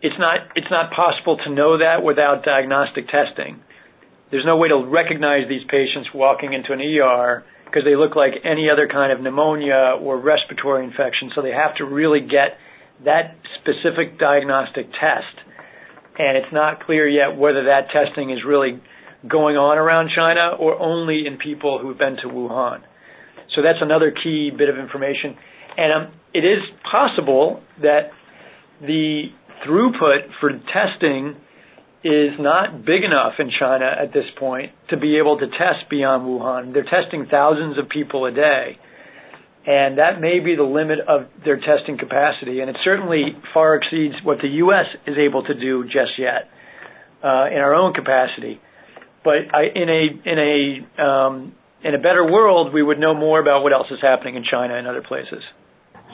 It's 0.00 0.16
not, 0.18 0.48
it's 0.54 0.70
not 0.70 0.92
possible 0.92 1.36
to 1.44 1.50
know 1.50 1.78
that 1.78 2.02
without 2.02 2.44
diagnostic 2.44 3.08
testing. 3.08 3.60
There's 4.30 4.46
no 4.46 4.56
way 4.56 4.68
to 4.68 4.86
recognize 4.86 5.48
these 5.48 5.66
patients 5.68 6.08
walking 6.14 6.52
into 6.52 6.72
an 6.72 6.80
ER 6.80 7.44
because 7.66 7.82
they 7.84 7.96
look 7.96 8.16
like 8.16 8.32
any 8.44 8.70
other 8.72 8.88
kind 8.88 9.12
of 9.12 9.20
pneumonia 9.20 9.98
or 10.00 10.18
respiratory 10.18 10.84
infection. 10.84 11.30
So 11.34 11.42
they 11.42 11.52
have 11.52 11.76
to 11.76 11.84
really 11.84 12.20
get 12.20 12.56
that 13.04 13.36
specific 13.60 14.18
diagnostic 14.18 14.86
test. 14.92 15.34
And 16.18 16.38
it's 16.38 16.52
not 16.52 16.84
clear 16.86 17.06
yet 17.06 17.36
whether 17.36 17.64
that 17.64 17.90
testing 17.92 18.30
is 18.30 18.38
really 18.46 18.80
going 19.28 19.56
on 19.56 19.78
around 19.78 20.10
China 20.14 20.56
or 20.58 20.78
only 20.80 21.26
in 21.26 21.38
people 21.38 21.78
who've 21.80 21.98
been 21.98 22.16
to 22.22 22.28
Wuhan. 22.28 22.80
So 23.54 23.62
that's 23.62 23.78
another 23.80 24.12
key 24.12 24.50
bit 24.56 24.68
of 24.68 24.78
information. 24.78 25.36
And 25.76 25.92
um, 25.92 26.14
it 26.34 26.44
is 26.44 26.62
possible 26.90 27.62
that 27.82 28.10
the 28.80 29.32
throughput 29.66 30.28
for 30.40 30.50
testing 30.72 31.36
is 32.04 32.38
not 32.38 32.84
big 32.84 33.02
enough 33.02 33.34
in 33.38 33.50
China 33.58 33.86
at 33.86 34.12
this 34.12 34.26
point 34.38 34.72
to 34.90 34.96
be 34.96 35.18
able 35.18 35.38
to 35.38 35.46
test 35.46 35.90
beyond 35.90 36.22
Wuhan. 36.22 36.72
They're 36.72 36.84
testing 36.84 37.26
thousands 37.30 37.78
of 37.78 37.88
people 37.88 38.26
a 38.26 38.30
day. 38.30 38.78
And 39.66 39.98
that 39.98 40.20
may 40.20 40.38
be 40.38 40.54
the 40.54 40.62
limit 40.62 41.00
of 41.08 41.26
their 41.44 41.56
testing 41.56 41.98
capacity. 41.98 42.60
And 42.60 42.70
it 42.70 42.76
certainly 42.84 43.34
far 43.52 43.74
exceeds 43.74 44.14
what 44.22 44.38
the 44.40 44.48
U.S. 44.62 44.86
is 45.08 45.16
able 45.18 45.42
to 45.42 45.54
do 45.54 45.82
just 45.84 46.14
yet 46.18 46.46
uh, 47.24 47.50
in 47.50 47.58
our 47.58 47.74
own 47.74 47.92
capacity. 47.92 48.60
But 49.26 49.50
I, 49.50 49.66
in 49.74 49.88
a 49.90 50.02
in 50.22 50.38
a 50.38 51.02
um, 51.02 51.52
in 51.82 51.96
a 51.96 51.98
better 51.98 52.22
world, 52.22 52.72
we 52.72 52.80
would 52.80 53.00
know 53.00 53.12
more 53.12 53.40
about 53.40 53.64
what 53.64 53.72
else 53.72 53.88
is 53.90 53.98
happening 54.00 54.36
in 54.36 54.44
China 54.48 54.78
and 54.78 54.86
other 54.86 55.02
places. 55.02 55.42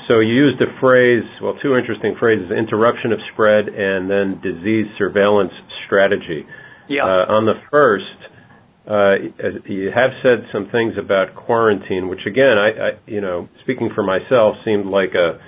So 0.09 0.21
you 0.21 0.33
used 0.33 0.61
a 0.63 0.81
phrase, 0.81 1.23
well, 1.43 1.53
two 1.63 1.77
interesting 1.77 2.17
phrases: 2.19 2.51
interruption 2.51 3.13
of 3.13 3.21
spread 3.35 3.69
and 3.69 4.09
then 4.09 4.41
disease 4.41 4.87
surveillance 4.97 5.53
strategy. 5.85 6.47
Yeah. 6.89 7.05
Uh, 7.05 7.37
on 7.37 7.45
the 7.45 7.61
first, 7.71 8.17
uh, 8.89 9.15
you 9.69 9.93
have 9.95 10.11
said 10.25 10.49
some 10.51 10.71
things 10.73 10.95
about 10.99 11.37
quarantine, 11.37 12.09
which 12.09 12.25
again, 12.27 12.57
I, 12.59 12.69
I, 12.69 12.91
you 13.07 13.21
know, 13.21 13.47
speaking 13.63 13.91
for 13.95 14.03
myself, 14.03 14.57
seemed 14.65 14.87
like 14.87 15.13
a 15.13 15.39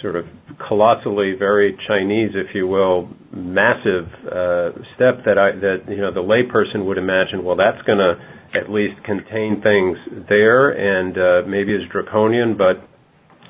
sort 0.00 0.14
of 0.14 0.24
colossally 0.68 1.34
very 1.36 1.76
Chinese, 1.88 2.30
if 2.34 2.54
you 2.54 2.68
will, 2.68 3.08
massive 3.38 4.06
uh, 4.26 4.70
step 4.94 5.24
that 5.24 5.38
I 5.38 5.54
that 5.58 5.88
you 5.88 6.02
know 6.02 6.12
the 6.12 6.22
layperson 6.22 6.84
would 6.86 6.98
imagine. 6.98 7.44
Well, 7.44 7.56
that's 7.56 7.80
going 7.86 7.98
to 7.98 8.18
at 8.58 8.70
least 8.70 9.02
contain 9.04 9.62
things 9.62 9.96
there, 10.28 10.70
and 10.70 11.16
uh, 11.16 11.48
maybe 11.48 11.72
is 11.74 11.82
draconian. 11.90 12.56
But 12.58 12.82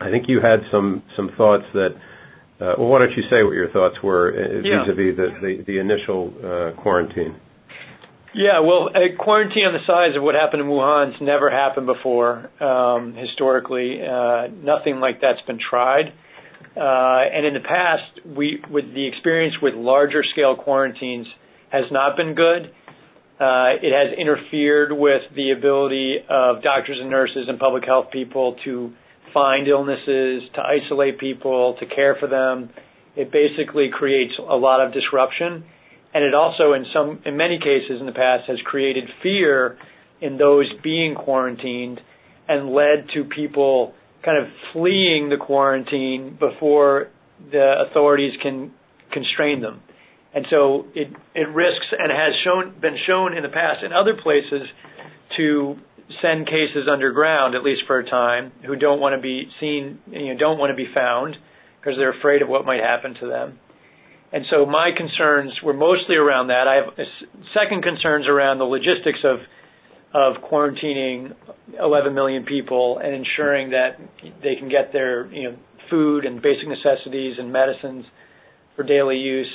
I 0.00 0.11
think 0.11 0.26
you 0.28 0.40
had 0.42 0.61
some 0.71 1.02
some 1.16 1.30
thoughts 1.37 1.64
that. 1.75 1.97
Uh, 2.61 2.75
well, 2.76 2.88
why 2.88 2.99
don't 2.99 3.12
you 3.16 3.23
say 3.30 3.45
what 3.45 3.54
your 3.54 3.71
thoughts 3.71 3.95
were 4.02 4.35
uh, 4.35 4.66
yeah. 4.66 4.83
vis-a-vis 4.83 5.16
the 5.16 5.28
the, 5.40 5.64
the 5.64 5.78
initial 5.78 6.35
uh, 6.42 6.83
quarantine? 6.83 7.38
Yeah, 8.35 8.61
well, 8.61 8.90
a 8.95 9.16
quarantine 9.16 9.64
on 9.64 9.73
the 9.73 9.87
size 9.87 10.16
of 10.16 10.23
what 10.23 10.35
happened 10.35 10.62
in 10.62 10.68
Wuhan's 10.68 11.16
never 11.21 11.50
happened 11.50 11.87
before 11.87 12.50
um, 12.62 13.14
historically. 13.14 14.00
Uh, 14.02 14.49
nothing 14.62 15.00
like 15.00 15.21
that's 15.21 15.40
been 15.47 15.59
tried. 15.59 16.12
Uh, 16.78 17.25
and 17.35 17.44
in 17.47 17.54
the 17.54 17.61
past, 17.61 18.37
we 18.37 18.62
with 18.70 18.85
the 18.94 19.06
experience 19.08 19.54
with 19.61 19.75
larger 19.75 20.23
scale 20.32 20.56
quarantines 20.56 21.26
has 21.70 21.85
not 21.90 22.16
been 22.16 22.35
good. 22.35 22.70
Uh, 23.40 23.78
it 23.82 23.92
has 23.92 24.18
interfered 24.18 24.92
with 24.92 25.23
the 25.35 25.50
ability 25.56 26.16
of 26.28 26.62
doctors 26.62 26.99
and 27.00 27.11
nurses 27.11 27.47
and 27.49 27.58
public 27.58 27.85
health 27.85 28.06
people 28.12 28.56
to 28.64 28.92
find 29.32 29.68
illnesses, 29.68 30.42
to 30.54 30.62
isolate 30.62 31.18
people, 31.18 31.76
to 31.78 31.87
care 31.87 32.16
for 32.18 32.28
them. 32.28 32.70
It 33.16 33.30
basically 33.32 33.90
creates 33.92 34.32
a 34.38 34.56
lot 34.56 34.85
of 34.85 34.92
disruption 34.92 35.64
and 36.14 36.25
it 36.25 36.35
also 36.35 36.73
in 36.73 36.85
some 36.92 37.20
in 37.25 37.37
many 37.37 37.58
cases 37.58 38.00
in 38.00 38.06
the 38.06 38.12
past 38.12 38.44
has 38.49 38.58
created 38.64 39.04
fear 39.23 39.78
in 40.20 40.38
those 40.38 40.66
being 40.82 41.14
quarantined 41.14 42.00
and 42.49 42.70
led 42.70 43.06
to 43.14 43.25
people 43.25 43.94
kind 44.28 44.44
of 44.44 44.52
fleeing 44.75 45.30
the 45.30 45.38
quarantine 45.38 46.37
before 46.38 47.08
the 47.50 47.87
authorities 47.88 48.32
can 48.42 48.70
constrain 49.11 49.62
them. 49.62 49.80
And 50.35 50.44
so 50.50 50.85
it 50.94 51.08
it 51.35 51.49
risks 51.49 51.87
and 51.99 52.12
has 52.12 52.35
shown 52.44 52.78
been 52.78 52.99
shown 53.06 53.35
in 53.35 53.42
the 53.42 53.49
past 53.49 53.82
in 53.82 53.94
other 53.94 54.12
places 54.23 54.68
to 55.38 55.76
send 56.20 56.47
cases 56.47 56.85
underground 56.92 57.54
at 57.54 57.62
least 57.62 57.82
for 57.87 57.99
a 57.99 58.04
time 58.04 58.52
who 58.66 58.76
don't 58.76 59.00
want 59.00 59.16
to 59.16 59.23
be 59.23 59.49
seen 59.61 59.99
you 60.11 60.35
know 60.35 60.38
don't 60.38 60.58
want 60.58 60.70
to 60.70 60.76
be 60.76 60.92
found 60.92 61.35
because 61.80 61.97
they're 61.97 62.12
afraid 62.12 62.42
of 62.42 62.49
what 62.49 62.66
might 62.66 62.80
happen 62.80 63.14
to 63.20 63.26
them. 63.26 63.58
And 64.30 64.44
so 64.50 64.66
my 64.66 64.90
concerns 64.94 65.52
were 65.64 65.73
mostly 65.73 66.16
around 66.16 66.49
that. 66.49 66.68
I 66.68 66.85
have 66.85 66.92
second 67.56 67.82
concerns 67.82 68.28
around 68.28 68.58
the 68.58 68.68
logistics 68.68 69.25
of 69.25 69.38
of 70.14 70.36
quarantining 70.50 71.34
11 71.78 72.14
million 72.14 72.44
people 72.44 72.98
and 73.02 73.14
ensuring 73.14 73.70
that 73.70 73.98
they 74.42 74.56
can 74.56 74.68
get 74.68 74.92
their 74.92 75.26
you 75.32 75.50
know 75.50 75.56
food 75.90 76.24
and 76.24 76.40
basic 76.42 76.66
necessities 76.68 77.36
and 77.38 77.52
medicines 77.52 78.04
for 78.76 78.84
daily 78.84 79.16
use. 79.16 79.52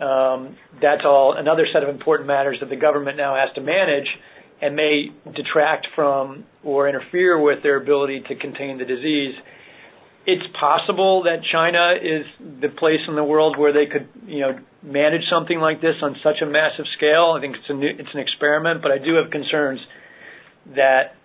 Um, 0.00 0.56
that's 0.80 1.02
all 1.04 1.34
another 1.36 1.66
set 1.72 1.82
of 1.82 1.88
important 1.88 2.26
matters 2.26 2.58
that 2.60 2.70
the 2.70 2.76
government 2.76 3.16
now 3.16 3.34
has 3.34 3.52
to 3.54 3.60
manage 3.60 4.06
and 4.60 4.74
may 4.76 5.10
detract 5.34 5.88
from 5.94 6.44
or 6.62 6.88
interfere 6.88 7.40
with 7.40 7.62
their 7.62 7.80
ability 7.80 8.22
to 8.28 8.36
contain 8.36 8.78
the 8.78 8.84
disease 8.84 9.34
it's 10.28 10.44
possible 10.60 11.22
that 11.22 11.38
China 11.50 11.94
is 11.96 12.26
the 12.60 12.68
place 12.68 13.00
in 13.08 13.16
the 13.16 13.24
world 13.24 13.56
where 13.56 13.72
they 13.72 13.86
could, 13.90 14.08
you 14.26 14.40
know, 14.40 14.58
manage 14.82 15.22
something 15.30 15.58
like 15.58 15.80
this 15.80 15.96
on 16.02 16.16
such 16.22 16.42
a 16.42 16.46
massive 16.46 16.86
scale. 16.96 17.34
I 17.36 17.40
think 17.40 17.56
it's 17.56 17.68
a 17.68 17.74
new, 17.74 17.88
it's 17.88 18.08
an 18.14 18.20
experiment, 18.20 18.82
but 18.82 18.90
I 18.90 18.98
do 18.98 19.14
have 19.14 19.30
concerns 19.30 19.80
that 20.76 21.18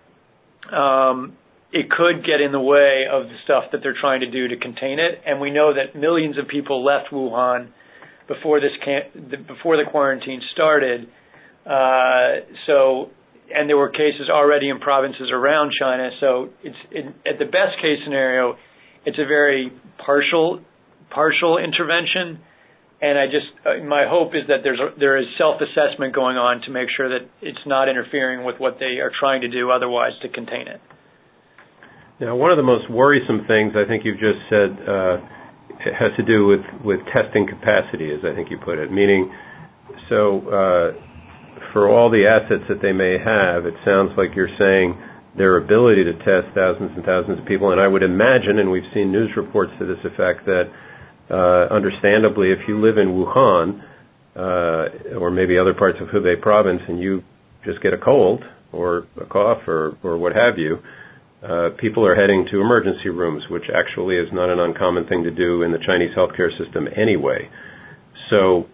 um, 0.74 1.36
it 1.72 1.90
could 1.90 2.24
get 2.24 2.40
in 2.40 2.52
the 2.52 2.60
way 2.60 3.04
of 3.10 3.24
the 3.28 3.36
stuff 3.44 3.64
that 3.72 3.80
they're 3.82 3.96
trying 3.98 4.20
to 4.20 4.30
do 4.30 4.48
to 4.48 4.56
contain 4.56 4.98
it. 4.98 5.22
And 5.26 5.40
we 5.40 5.50
know 5.50 5.72
that 5.74 5.98
millions 5.98 6.38
of 6.38 6.48
people 6.48 6.84
left 6.84 7.10
Wuhan 7.12 7.68
before 8.26 8.60
this 8.60 8.72
can, 8.84 9.44
before 9.46 9.76
the 9.76 9.84
quarantine 9.90 10.40
started. 10.52 11.08
Uh, 11.66 12.46
so, 12.66 13.10
and 13.54 13.68
there 13.68 13.76
were 13.76 13.90
cases 13.90 14.30
already 14.30 14.68
in 14.68 14.80
provinces 14.80 15.30
around 15.32 15.72
China. 15.78 16.10
So, 16.20 16.48
it's 16.62 16.76
in, 16.90 17.08
at 17.26 17.38
the 17.38 17.44
best 17.44 17.76
case 17.80 17.98
scenario 18.04 18.56
it's 19.06 19.18
a 19.18 19.26
very 19.26 19.70
partial 20.04 20.60
partial 21.10 21.58
intervention, 21.58 22.40
and 23.00 23.18
I 23.18 23.26
just 23.26 23.50
uh, 23.66 23.84
my 23.84 24.06
hope 24.08 24.34
is 24.34 24.46
that 24.48 24.62
there's 24.62 24.80
a, 24.80 24.98
there 24.98 25.16
is 25.16 25.26
self 25.38 25.60
assessment 25.60 26.14
going 26.14 26.36
on 26.36 26.62
to 26.62 26.70
make 26.70 26.88
sure 26.96 27.08
that 27.08 27.28
it's 27.42 27.64
not 27.66 27.88
interfering 27.88 28.44
with 28.44 28.56
what 28.58 28.78
they 28.78 28.98
are 29.02 29.10
trying 29.10 29.42
to 29.42 29.48
do 29.48 29.70
otherwise 29.70 30.12
to 30.22 30.28
contain 30.28 30.68
it. 30.68 30.80
Now, 32.20 32.36
one 32.36 32.50
of 32.50 32.56
the 32.56 32.62
most 32.62 32.88
worrisome 32.88 33.44
things 33.48 33.74
I 33.74 33.86
think 33.88 34.04
you've 34.04 34.22
just 34.22 34.38
said 34.48 34.70
uh, 34.86 35.18
has 35.98 36.14
to 36.16 36.22
do 36.22 36.46
with 36.46 36.62
with 36.84 37.00
testing 37.14 37.46
capacity, 37.46 38.14
as 38.14 38.22
I 38.24 38.34
think 38.34 38.50
you 38.50 38.58
put 38.58 38.78
it. 38.78 38.90
Meaning, 38.90 39.34
so 40.08 40.40
uh, 40.46 40.86
for 41.72 41.90
all 41.90 42.08
the 42.08 42.30
assets 42.30 42.62
that 42.68 42.80
they 42.80 42.92
may 42.92 43.18
have, 43.18 43.66
it 43.66 43.74
sounds 43.84 44.14
like 44.16 44.30
you're 44.36 44.52
saying 44.62 44.94
their 45.36 45.58
ability 45.58 46.04
to 46.04 46.14
test 46.22 46.54
thousands 46.54 46.94
and 46.94 47.04
thousands 47.04 47.40
of 47.40 47.46
people. 47.46 47.72
And 47.74 47.82
I 47.82 47.88
would 47.88 48.02
imagine, 48.02 48.62
and 48.62 48.70
we've 48.70 48.86
seen 48.94 49.10
news 49.10 49.34
reports 49.36 49.72
to 49.80 49.84
this 49.84 49.98
effect, 50.06 50.46
that 50.46 50.70
understandably, 51.32 52.50
if 52.50 52.68
you 52.68 52.80
live 52.80 52.98
in 52.98 53.08
Wuhan 53.08 53.82
uh, 54.36 55.18
or 55.18 55.30
maybe 55.30 55.58
other 55.58 55.74
parts 55.74 55.98
of 56.00 56.08
Hubei 56.08 56.40
province 56.40 56.82
and 56.88 56.98
you 57.00 57.22
just 57.64 57.82
get 57.82 57.92
a 57.94 57.98
cold 57.98 58.42
or 58.72 59.06
a 59.20 59.24
cough 59.24 59.66
or, 59.66 59.96
or 60.02 60.18
what 60.18 60.32
have 60.34 60.58
you, 60.58 60.78
uh, 61.42 61.70
people 61.78 62.06
are 62.06 62.14
heading 62.14 62.46
to 62.50 62.60
emergency 62.60 63.10
rooms, 63.10 63.44
which 63.50 63.64
actually 63.74 64.16
is 64.16 64.28
not 64.32 64.48
an 64.48 64.58
uncommon 64.58 65.06
thing 65.06 65.24
to 65.24 65.30
do 65.30 65.62
in 65.62 65.72
the 65.72 65.78
Chinese 65.86 66.10
healthcare 66.16 66.50
system 66.58 66.88
anyway. 66.96 67.48
So, 68.30 68.66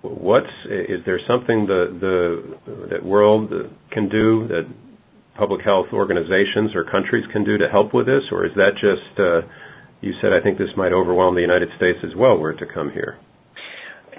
what's 0.00 0.52
is 0.64 1.00
there 1.04 1.20
something 1.28 1.66
the 1.66 1.84
the 2.00 2.88
that 2.90 3.04
world 3.04 3.52
can 3.90 4.08
do 4.08 4.48
that 4.48 4.64
public 5.36 5.60
health 5.64 5.86
organizations 5.92 6.74
or 6.74 6.84
countries 6.84 7.24
can 7.32 7.44
do 7.44 7.58
to 7.58 7.68
help 7.70 7.92
with 7.92 8.06
this, 8.06 8.22
or 8.32 8.46
is 8.46 8.52
that 8.56 8.72
just 8.80 9.20
uh, 9.20 9.42
you 10.04 10.12
said 10.20 10.32
I 10.32 10.42
think 10.42 10.58
this 10.58 10.68
might 10.76 10.92
overwhelm 10.92 11.34
the 11.34 11.40
United 11.40 11.70
States 11.76 11.98
as 12.04 12.14
well 12.16 12.36
were 12.36 12.50
it 12.50 12.58
to 12.58 12.66
come 12.66 12.90
here? 12.92 13.18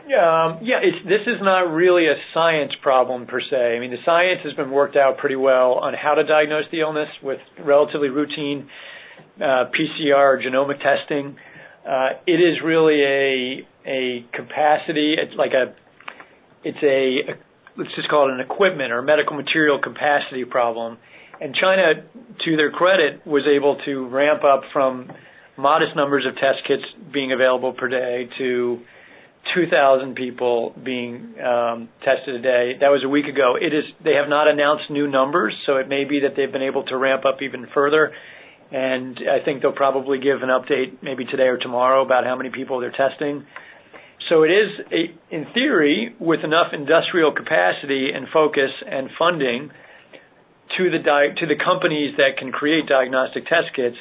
Um, 0.05 0.59
yeah, 0.61 0.81
this 1.05 1.25
is 1.25 1.41
not 1.41 1.73
really 1.73 2.05
a 2.05 2.13
science 2.33 2.71
problem 2.83 3.25
per 3.25 3.41
se. 3.41 3.75
I 3.75 3.79
mean, 3.79 3.89
the 3.89 4.03
science 4.05 4.41
has 4.43 4.53
been 4.53 4.69
worked 4.69 4.95
out 4.95 5.17
pretty 5.17 5.35
well 5.35 5.73
on 5.81 5.93
how 5.93 6.13
to 6.13 6.23
diagnose 6.23 6.65
the 6.71 6.81
illness 6.81 7.09
with 7.23 7.39
relatively 7.63 8.09
routine 8.09 8.69
uh, 9.37 9.65
PCR 9.73 10.37
genomic 10.45 10.77
testing. 10.77 11.35
Uh, 11.87 12.21
it 12.27 12.39
is 12.39 12.57
really 12.63 13.01
a 13.01 13.67
a 13.87 14.25
capacity. 14.31 15.15
It's 15.17 15.35
like 15.37 15.51
a 15.53 15.73
it's 16.63 16.83
a, 16.83 17.31
a 17.31 17.35
let's 17.77 17.93
just 17.95 18.09
call 18.09 18.29
it 18.29 18.33
an 18.33 18.39
equipment 18.41 18.91
or 18.91 19.01
medical 19.01 19.35
material 19.35 19.79
capacity 19.81 20.45
problem. 20.45 20.97
And 21.41 21.53
China, 21.53 22.05
to 22.45 22.55
their 22.55 22.71
credit, 22.71 23.25
was 23.25 23.43
able 23.45 23.77
to 23.85 24.07
ramp 24.07 24.43
up 24.43 24.61
from 24.71 25.11
modest 25.57 25.95
numbers 25.95 26.25
of 26.27 26.35
test 26.35 26.67
kits 26.67 26.83
being 27.13 27.31
available 27.31 27.73
per 27.73 27.87
day 27.87 28.27
to 28.37 28.79
2,000 29.53 30.15
people 30.15 30.73
being 30.83 31.35
um, 31.39 31.89
tested 32.03 32.35
a 32.35 32.41
day. 32.41 32.73
That 32.79 32.89
was 32.89 33.03
a 33.05 33.09
week 33.09 33.25
ago. 33.25 33.55
It 33.59 33.73
is. 33.73 33.83
They 34.03 34.13
have 34.13 34.27
not 34.27 34.47
announced 34.47 34.89
new 34.89 35.07
numbers, 35.07 35.53
so 35.65 35.77
it 35.77 35.87
may 35.87 36.03
be 36.03 36.21
that 36.21 36.35
they've 36.35 36.51
been 36.51 36.63
able 36.65 36.83
to 36.85 36.97
ramp 36.97 37.23
up 37.25 37.41
even 37.41 37.67
further. 37.73 38.11
And 38.71 39.19
I 39.29 39.45
think 39.45 39.61
they'll 39.61 39.71
probably 39.71 40.17
give 40.17 40.41
an 40.41 40.49
update 40.49 41.03
maybe 41.03 41.25
today 41.25 41.47
or 41.47 41.57
tomorrow 41.57 42.03
about 42.03 42.25
how 42.25 42.35
many 42.35 42.49
people 42.49 42.79
they're 42.79 42.91
testing. 42.91 43.45
So 44.29 44.41
it 44.41 44.49
is, 44.49 44.69
a, 44.91 45.35
in 45.35 45.45
theory, 45.53 46.15
with 46.19 46.39
enough 46.43 46.73
industrial 46.73 47.31
capacity 47.31 48.09
and 48.13 48.25
focus 48.33 48.71
and 48.89 49.09
funding 49.19 49.69
to 50.77 50.89
the 50.89 50.97
di- 50.97 51.35
to 51.39 51.45
the 51.45 51.55
companies 51.63 52.15
that 52.17 52.37
can 52.39 52.51
create 52.51 52.87
diagnostic 52.87 53.43
test 53.45 53.69
kits, 53.75 53.95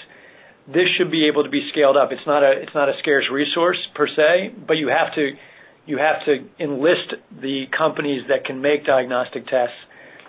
this 0.66 0.88
should 0.96 1.11
be 1.11 1.29
able 1.29 1.44
to 1.44 1.50
be 1.50 1.68
scaled 1.72 1.96
up. 1.96 2.11
It's 2.11 2.27
not 2.27 2.42
a 2.42 2.53
it's 2.62 2.74
not 2.74 2.88
a 2.88 2.94
scarce 3.00 3.24
resource 3.31 3.79
per 3.94 4.07
se, 4.09 4.55
but 4.66 4.74
you 4.74 4.88
have 4.88 5.14
to 5.14 5.33
you 5.87 5.98
have 5.98 6.24
to 6.24 6.48
enlist 6.62 7.14
the 7.31 7.64
companies 7.77 8.22
that 8.29 8.44
can 8.46 8.62
make 8.62 8.87
diagnostic 8.87 9.44
tests 9.46 9.77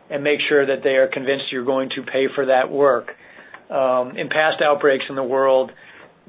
and 0.09 0.23
make 0.23 0.39
sure 0.47 0.65
that 0.65 0.83
they 0.83 0.97
are 0.99 1.07
convinced 1.07 1.45
you're 1.51 1.65
going 1.65 1.89
to 1.95 2.03
pay 2.03 2.27
for 2.35 2.47
that 2.47 2.69
work. 2.69 3.11
Um, 3.69 4.17
in 4.17 4.29
past 4.29 4.61
outbreaks 4.61 5.05
in 5.09 5.15
the 5.15 5.23
world, 5.23 5.71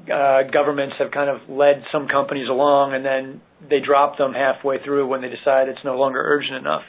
uh, 0.05 0.43
governments 0.51 0.95
have 0.99 1.11
kind 1.11 1.29
of 1.29 1.49
led 1.49 1.83
some 1.91 2.07
companies 2.07 2.47
along 2.49 2.95
and 2.95 3.05
then 3.05 3.41
they 3.69 3.79
drop 3.85 4.17
them 4.17 4.33
halfway 4.33 4.81
through 4.83 5.07
when 5.07 5.21
they 5.21 5.29
decide 5.29 5.67
it's 5.67 5.83
no 5.83 5.97
longer 5.97 6.21
urgent 6.23 6.55
enough. 6.55 6.83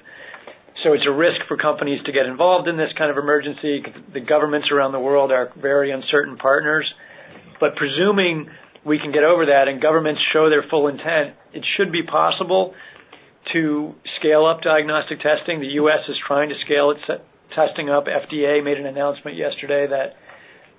So 0.84 0.92
it's 0.92 1.04
a 1.08 1.12
risk 1.12 1.42
for 1.48 1.56
companies 1.56 2.00
to 2.06 2.12
get 2.12 2.26
involved 2.26 2.68
in 2.68 2.76
this 2.76 2.90
kind 2.96 3.10
of 3.10 3.18
emergency. 3.18 3.82
The 4.14 4.20
governments 4.20 4.68
around 4.70 4.92
the 4.92 5.00
world 5.00 5.32
are 5.32 5.50
very 5.60 5.90
uncertain 5.90 6.36
partners. 6.36 6.86
But 7.60 7.76
presuming 7.76 8.48
we 8.84 8.98
can 8.98 9.12
get 9.12 9.24
over 9.24 9.46
that 9.46 9.68
and 9.68 9.82
governments 9.82 10.20
show 10.32 10.48
their 10.48 10.64
full 10.70 10.88
intent, 10.88 11.34
it 11.52 11.64
should 11.76 11.92
be 11.92 12.02
possible 12.02 12.74
to 13.52 13.94
scale 14.20 14.46
up 14.46 14.62
diagnostic 14.62 15.18
testing. 15.20 15.60
The 15.60 15.78
U.S. 15.82 16.00
is 16.08 16.16
trying 16.26 16.48
to 16.50 16.54
scale 16.64 16.90
its 16.90 17.00
testing 17.54 17.88
up. 17.90 18.04
FDA 18.06 18.62
made 18.62 18.78
an 18.78 18.86
announcement 18.86 19.36
yesterday 19.36 19.86
that 19.88 20.14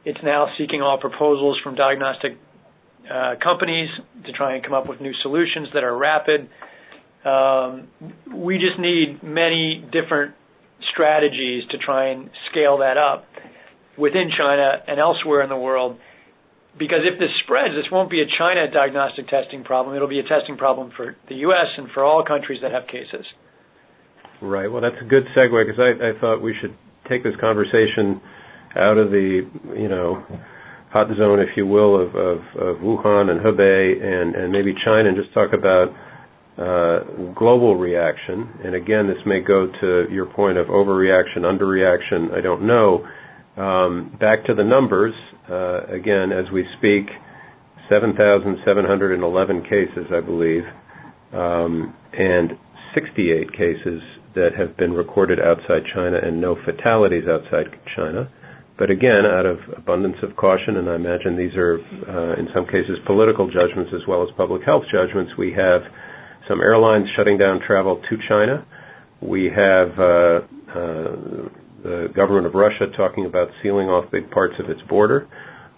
it's 0.05 0.19
now 0.23 0.47
seeking 0.57 0.81
all 0.81 0.97
proposals 0.99 1.59
from 1.63 1.75
diagnostic 1.75 2.37
uh, 3.09 3.35
companies 3.43 3.89
to 4.25 4.31
try 4.33 4.55
and 4.55 4.63
come 4.63 4.73
up 4.73 4.87
with 4.87 5.01
new 5.01 5.13
solutions 5.23 5.69
that 5.73 5.83
are 5.83 5.97
rapid. 5.97 6.49
Um, 7.25 7.87
we 8.33 8.57
just 8.57 8.79
need 8.79 9.21
many 9.23 9.83
different 9.91 10.35
strategies 10.93 11.63
to 11.71 11.77
try 11.77 12.09
and 12.09 12.29
scale 12.51 12.77
that 12.79 12.97
up 12.97 13.25
within 13.97 14.29
China 14.37 14.81
and 14.87 14.99
elsewhere 14.99 15.41
in 15.41 15.49
the 15.49 15.57
world. 15.57 15.97
Because 16.77 17.01
if 17.03 17.19
this 17.19 17.29
spreads, 17.43 17.73
this 17.75 17.91
won't 17.91 18.09
be 18.09 18.21
a 18.21 18.29
China 18.37 18.69
diagnostic 18.71 19.27
testing 19.27 19.63
problem. 19.63 19.95
It'll 19.95 20.07
be 20.07 20.19
a 20.19 20.27
testing 20.27 20.55
problem 20.57 20.91
for 20.95 21.15
the 21.27 21.35
U.S. 21.49 21.67
and 21.77 21.89
for 21.91 22.03
all 22.05 22.23
countries 22.23 22.59
that 22.61 22.71
have 22.71 22.87
cases. 22.87 23.25
Right. 24.41 24.71
Well, 24.71 24.81
that's 24.81 25.01
a 25.01 25.05
good 25.05 25.23
segue 25.35 25.65
because 25.65 25.81
I, 25.81 26.15
I 26.15 26.19
thought 26.21 26.41
we 26.41 26.55
should 26.61 26.75
take 27.09 27.23
this 27.23 27.33
conversation 27.41 28.21
out 28.77 28.97
of 28.97 29.09
the, 29.09 29.49
you 29.75 29.89
know, 29.89 30.23
hot 30.91 31.07
zone, 31.17 31.39
if 31.39 31.49
you 31.57 31.67
will, 31.67 32.01
of, 32.01 32.15
of, 32.15 32.37
of 32.55 32.77
Wuhan 32.81 33.29
and 33.29 33.41
Hubei 33.41 34.01
and, 34.01 34.35
and 34.35 34.51
maybe 34.51 34.73
China 34.85 35.09
and 35.09 35.17
just 35.17 35.33
talk 35.33 35.51
about 35.53 35.89
uh, 36.57 37.33
global 37.33 37.75
reaction. 37.75 38.49
And 38.63 38.75
again, 38.75 39.07
this 39.07 39.17
may 39.25 39.39
go 39.39 39.67
to 39.81 40.05
your 40.11 40.25
point 40.25 40.57
of 40.57 40.67
overreaction, 40.67 41.39
underreaction. 41.39 42.33
I 42.33 42.41
don't 42.41 42.67
know. 42.67 43.07
Um, 43.61 44.17
back 44.19 44.45
to 44.45 44.53
the 44.53 44.63
numbers. 44.63 45.13
Uh, 45.49 45.81
again, 45.87 46.31
as 46.31 46.45
we 46.53 46.63
speak, 46.77 47.07
7,711 47.89 49.63
cases, 49.63 50.05
I 50.13 50.19
believe, 50.21 50.63
um, 51.33 51.95
and 52.13 52.51
68 52.93 53.51
cases 53.53 54.01
that 54.35 54.49
have 54.57 54.77
been 54.77 54.93
recorded 54.93 55.39
outside 55.39 55.81
China 55.93 56.17
and 56.21 56.39
no 56.39 56.55
fatalities 56.65 57.23
outside 57.27 57.65
China. 57.95 58.29
But 58.77 58.91
again, 58.91 59.25
out 59.25 59.45
of 59.45 59.57
abundance 59.75 60.15
of 60.23 60.35
caution, 60.37 60.77
and 60.77 60.89
I 60.89 60.95
imagine 60.95 61.35
these 61.35 61.55
are, 61.55 61.79
uh, 62.07 62.39
in 62.39 62.47
some 62.53 62.65
cases, 62.65 62.97
political 63.05 63.49
judgments 63.51 63.91
as 63.93 64.07
well 64.07 64.23
as 64.23 64.29
public 64.37 64.63
health 64.63 64.83
judgments, 64.91 65.33
we 65.37 65.51
have 65.53 65.81
some 66.47 66.61
airlines 66.61 67.07
shutting 67.17 67.37
down 67.37 67.59
travel 67.65 68.01
to 68.09 68.17
China. 68.29 68.65
We 69.21 69.51
have 69.53 69.99
uh, 69.99 70.39
uh, 70.73 71.15
the 71.83 72.07
government 72.15 72.45
of 72.45 72.53
Russia 72.53 72.87
talking 72.95 73.25
about 73.25 73.49
sealing 73.63 73.87
off 73.87 74.11
big 74.11 74.29
parts 74.31 74.55
of 74.59 74.69
its 74.69 74.81
border. 74.89 75.27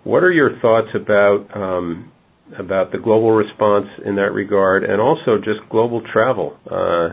What 0.03 0.23
are 0.23 0.31
your 0.31 0.59
thoughts 0.61 0.89
about 0.95 1.55
um, 1.55 2.11
about 2.57 2.91
the 2.91 2.97
global 2.97 3.31
response 3.31 3.87
in 4.05 4.15
that 4.15 4.33
regard, 4.33 4.83
and 4.83 4.99
also 4.99 5.37
just 5.37 5.59
global 5.69 6.01
travel 6.11 6.57
uh, 6.69 7.09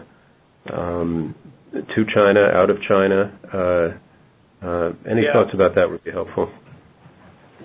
um, 0.75 1.35
to 1.73 2.05
China, 2.15 2.41
out 2.55 2.71
of 2.71 2.79
China? 2.89 3.39
Uh, 3.53 4.67
uh, 4.67 4.93
any 5.09 5.23
yeah. 5.23 5.33
thoughts 5.33 5.51
about 5.55 5.75
that 5.77 5.89
would 5.89 6.03
be 6.03 6.11
helpful. 6.11 6.51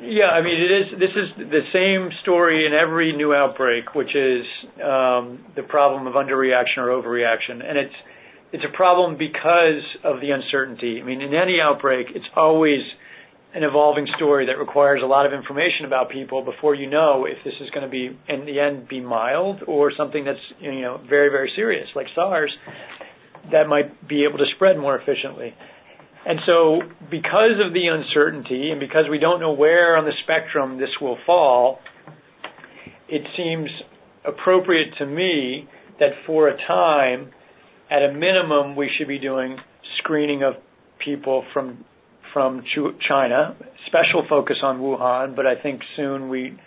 Yeah, 0.02 0.26
I 0.26 0.44
mean, 0.44 0.60
it 0.60 0.72
is. 0.72 1.00
This 1.00 1.16
is 1.16 1.50
the 1.50 1.64
same 1.72 2.10
story 2.22 2.66
in 2.66 2.74
every 2.74 3.16
new 3.16 3.34
outbreak, 3.34 3.96
which 3.96 4.14
is 4.14 4.44
um, 4.84 5.46
the 5.56 5.64
problem 5.64 6.08
of 6.08 6.14
underreaction 6.14 6.78
or 6.78 6.90
overreaction, 6.90 7.64
and 7.64 7.78
it's 7.78 7.96
it's 8.54 8.64
a 8.64 8.76
problem 8.76 9.18
because 9.18 9.84
of 10.04 10.22
the 10.22 10.30
uncertainty. 10.30 11.00
I 11.02 11.06
mean, 11.06 11.22
in 11.22 11.34
any 11.34 11.58
outbreak, 11.60 12.08
it's 12.14 12.26
always 12.36 12.82
an 13.56 13.64
evolving 13.64 14.08
story 14.16 14.46
that 14.46 14.58
requires 14.58 15.02
a 15.04 15.06
lot 15.06 15.26
of 15.26 15.34
information 15.34 15.86
about 15.86 16.10
people 16.10 16.44
before 16.46 16.74
you 16.76 16.90
know 16.90 17.26
if 17.26 17.38
this 17.44 17.54
is 17.62 17.70
going 17.72 17.84
to 17.84 17.90
be 17.90 18.18
in 18.30 18.46
the 18.46 18.60
end 18.60 18.88
be 18.88 19.00
mild 19.00 19.62
or 19.68 19.92
something 19.96 20.26
that's 20.26 20.40
you 20.60 20.82
know 20.82 21.00
very 21.08 21.30
very 21.30 21.52
serious 21.56 21.88
like 21.96 22.08
SARS 22.16 22.52
that 23.52 23.68
might 23.68 24.08
be 24.08 24.24
able 24.24 24.38
to 24.38 24.46
spread 24.56 24.78
more 24.78 24.98
efficiently. 24.98 25.54
And 26.26 26.40
so, 26.46 26.80
because 27.12 27.60
of 27.66 27.74
the 27.74 27.88
uncertainty 27.88 28.72
and 28.72 28.80
because 28.80 29.06
we 29.12 29.20
don't 29.20 29.42
know 29.42 29.52
where 29.52 29.98
on 29.98 30.06
the 30.06 30.14
spectrum 30.24 30.80
this 30.80 30.90
will 31.02 31.18
fall, 31.26 31.80
it 33.10 33.24
seems 33.36 33.70
appropriate 34.26 34.94
to 35.00 35.06
me 35.06 35.68
that 36.00 36.12
for 36.26 36.48
a 36.48 36.58
time, 36.66 37.32
at 37.94 38.02
a 38.02 38.12
minimum, 38.12 38.76
we 38.76 38.90
should 38.98 39.08
be 39.08 39.20
doing 39.20 39.58
screening 40.00 40.44
of 40.44 40.54
people 41.04 41.46
from 41.54 41.86
from 42.34 42.64
China, 43.08 43.56
special 43.86 44.26
focus 44.28 44.58
on 44.64 44.80
Wuhan, 44.80 45.36
but 45.36 45.46
I 45.46 45.54
think 45.62 45.82
soon 45.96 46.30
we 46.30 46.58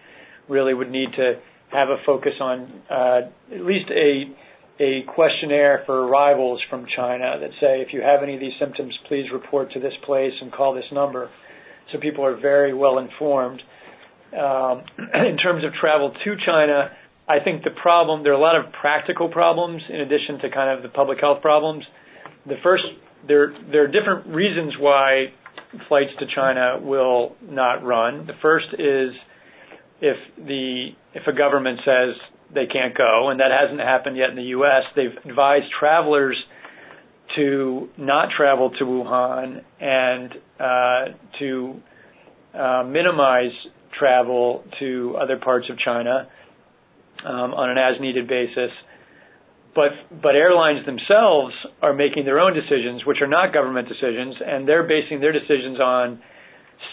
really 0.49 0.73
would 0.73 0.93
need 0.93 1.09
to 1.17 1.41
have 1.73 1.89
a 1.89 1.97
focus 2.07 2.35
on 2.41 2.83
uh, 2.89 3.21
at 3.53 3.65
least 3.65 3.91
a 3.91 4.33
a 4.79 5.03
questionnaire 5.13 5.83
for 5.87 6.07
arrivals 6.07 6.63
from 6.71 6.87
China 6.95 7.39
that 7.41 7.51
say, 7.61 7.81
if 7.81 7.89
you 7.93 8.03
have 8.03 8.23
any 8.23 8.35
of 8.35 8.41
these 8.41 8.53
symptoms, 8.61 8.97
please 9.09 9.25
report 9.33 9.73
to 9.73 9.81
this 9.81 9.95
place 10.05 10.35
and 10.41 10.53
call 10.53 10.75
this 10.75 10.85
number. 10.93 11.31
So 11.93 11.99
people 11.99 12.25
are 12.25 12.39
very 12.39 12.75
well 12.75 12.99
informed. 12.99 13.63
Um, 14.33 14.85
in 15.15 15.39
terms 15.39 15.65
of 15.65 15.73
travel 15.81 16.13
to 16.13 16.37
China, 16.45 16.91
I 17.29 17.41
think 17.43 17.65
the 17.65 17.71
problem, 17.71 18.23
there 18.23 18.33
are 18.33 18.37
a 18.37 18.41
lot 18.41 18.57
of 18.57 18.73
practical 18.73 19.29
problems 19.29 19.83
in 19.89 20.01
addition 20.01 20.39
to 20.43 20.51
kind 20.51 20.77
of 20.77 20.83
the 20.83 20.89
public 20.89 21.19
health 21.21 21.43
problems. 21.43 21.85
The 22.47 22.55
first, 22.63 22.85
there, 23.27 23.53
there 23.73 23.83
are 23.83 23.89
different 23.89 24.29
reasons 24.29 24.75
why 24.79 25.33
flights 25.89 26.11
to 26.21 26.27
China 26.35 26.79
will 26.81 27.35
not 27.43 27.85
run. 27.85 28.27
The 28.27 28.35
first 28.41 28.67
is 28.75 29.11
if 30.01 30.17
the 30.37 30.91
if 31.15 31.27
a 31.27 31.33
government 31.33 31.81
says 31.85 32.15
they 32.55 32.67
can't 32.67 32.97
go, 32.97 33.31
and 33.31 33.41
that 33.41 33.51
hasn't 33.51 33.81
happened 33.81 34.17
yet 34.17 34.31
in 34.31 34.37
the 34.37 34.51
U.S. 34.61 34.83
They've 34.95 35.17
advised 35.29 35.67
travelers 35.81 36.37
to 37.35 37.89
not 37.99 38.29
travel 38.37 38.71
to 38.79 38.85
Wuhan 38.85 39.63
and 39.81 40.33
uh, 40.61 41.39
to 41.41 41.81
uh, 42.55 42.85
minimize 42.85 43.53
travel 43.99 44.65
to 44.79 45.17
other 45.21 45.39
parts 45.39 45.67
of 45.71 45.79
China 45.79 46.29
um, 47.25 47.55
on 47.55 47.71
an 47.71 47.79
as-needed 47.79 48.29
basis. 48.29 48.71
But 49.75 49.93
but 50.11 50.35
airlines 50.35 50.87
themselves 50.87 51.55
are 51.83 51.93
making 51.93 52.25
their 52.25 52.41
own 52.41 52.55
decisions, 52.55 53.05
which 53.05 53.21
are 53.21 53.29
not 53.29 53.53
government 53.53 53.89
decisions, 53.89 54.37
and 54.41 54.67
they're 54.67 54.89
basing 54.89 55.21
their 55.21 55.33
decisions 55.33 55.79
on 55.79 56.21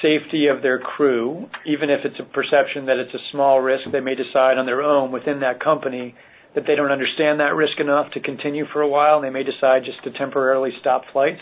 safety 0.02 0.48
of 0.48 0.62
their 0.62 0.80
crew, 0.80 1.48
even 1.66 1.90
if 1.90 2.04
it's 2.04 2.20
a 2.20 2.24
perception 2.24 2.86
that 2.88 2.98
it's 3.00 3.14
a 3.14 3.24
small 3.32 3.60
risk, 3.60 3.84
they 3.92 4.00
may 4.00 4.16
decide 4.16 4.58
on 4.58 4.66
their 4.66 4.82
own 4.82 5.12
within 5.12 5.40
that 5.42 5.64
company 5.64 6.16
that 6.56 6.64
they 6.68 6.76
don't 6.76 6.92
understand 6.92 7.40
that 7.40 7.56
risk 7.56 7.80
enough 7.80 8.12
to 8.12 8.20
continue 8.20 8.66
for 8.72 8.82
a 8.82 8.88
while, 8.88 9.18
and 9.18 9.26
they 9.26 9.30
may 9.30 9.44
decide 9.44 9.84
just 9.86 10.04
to 10.04 10.12
temporarily 10.18 10.72
stop 10.80 11.04
flights. 11.12 11.42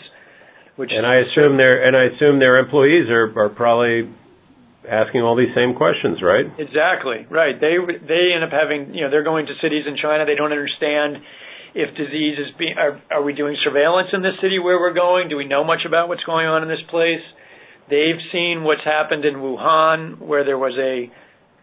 Which 0.76 0.90
and 0.94 1.04
I 1.04 1.16
assume 1.16 1.58
their 1.58 1.84
and 1.84 1.94
I 1.94 2.14
assume 2.14 2.40
their 2.40 2.56
employees 2.56 3.10
are 3.10 3.28
are 3.36 3.50
probably 3.50 4.08
asking 4.88 5.22
all 5.22 5.36
these 5.36 5.54
same 5.54 5.74
questions, 5.74 6.18
right? 6.22 6.46
Exactly, 6.58 7.26
right. 7.30 7.54
They 7.60 7.78
they 7.78 8.34
end 8.34 8.42
up 8.42 8.50
having 8.50 8.94
you 8.94 9.02
know 9.02 9.10
they're 9.10 9.26
going 9.26 9.46
to 9.46 9.54
cities 9.62 9.84
in 9.86 9.96
China 9.96 10.26
they 10.26 10.34
don't 10.34 10.50
understand 10.50 11.22
if 11.74 11.94
disease 11.96 12.36
is 12.38 12.52
being 12.58 12.74
are, 12.76 13.00
are 13.10 13.22
we 13.22 13.32
doing 13.32 13.56
surveillance 13.64 14.08
in 14.12 14.22
this 14.22 14.36
city 14.42 14.58
where 14.58 14.78
we're 14.78 14.94
going? 14.94 15.28
Do 15.28 15.36
we 15.36 15.46
know 15.46 15.64
much 15.64 15.86
about 15.86 16.08
what's 16.08 16.24
going 16.24 16.46
on 16.46 16.62
in 16.62 16.68
this 16.68 16.82
place? 16.90 17.22
They've 17.88 18.20
seen 18.30 18.62
what's 18.64 18.84
happened 18.84 19.24
in 19.24 19.34
Wuhan, 19.36 20.20
where 20.20 20.44
there 20.44 20.58
was 20.58 20.76
a, 20.78 21.10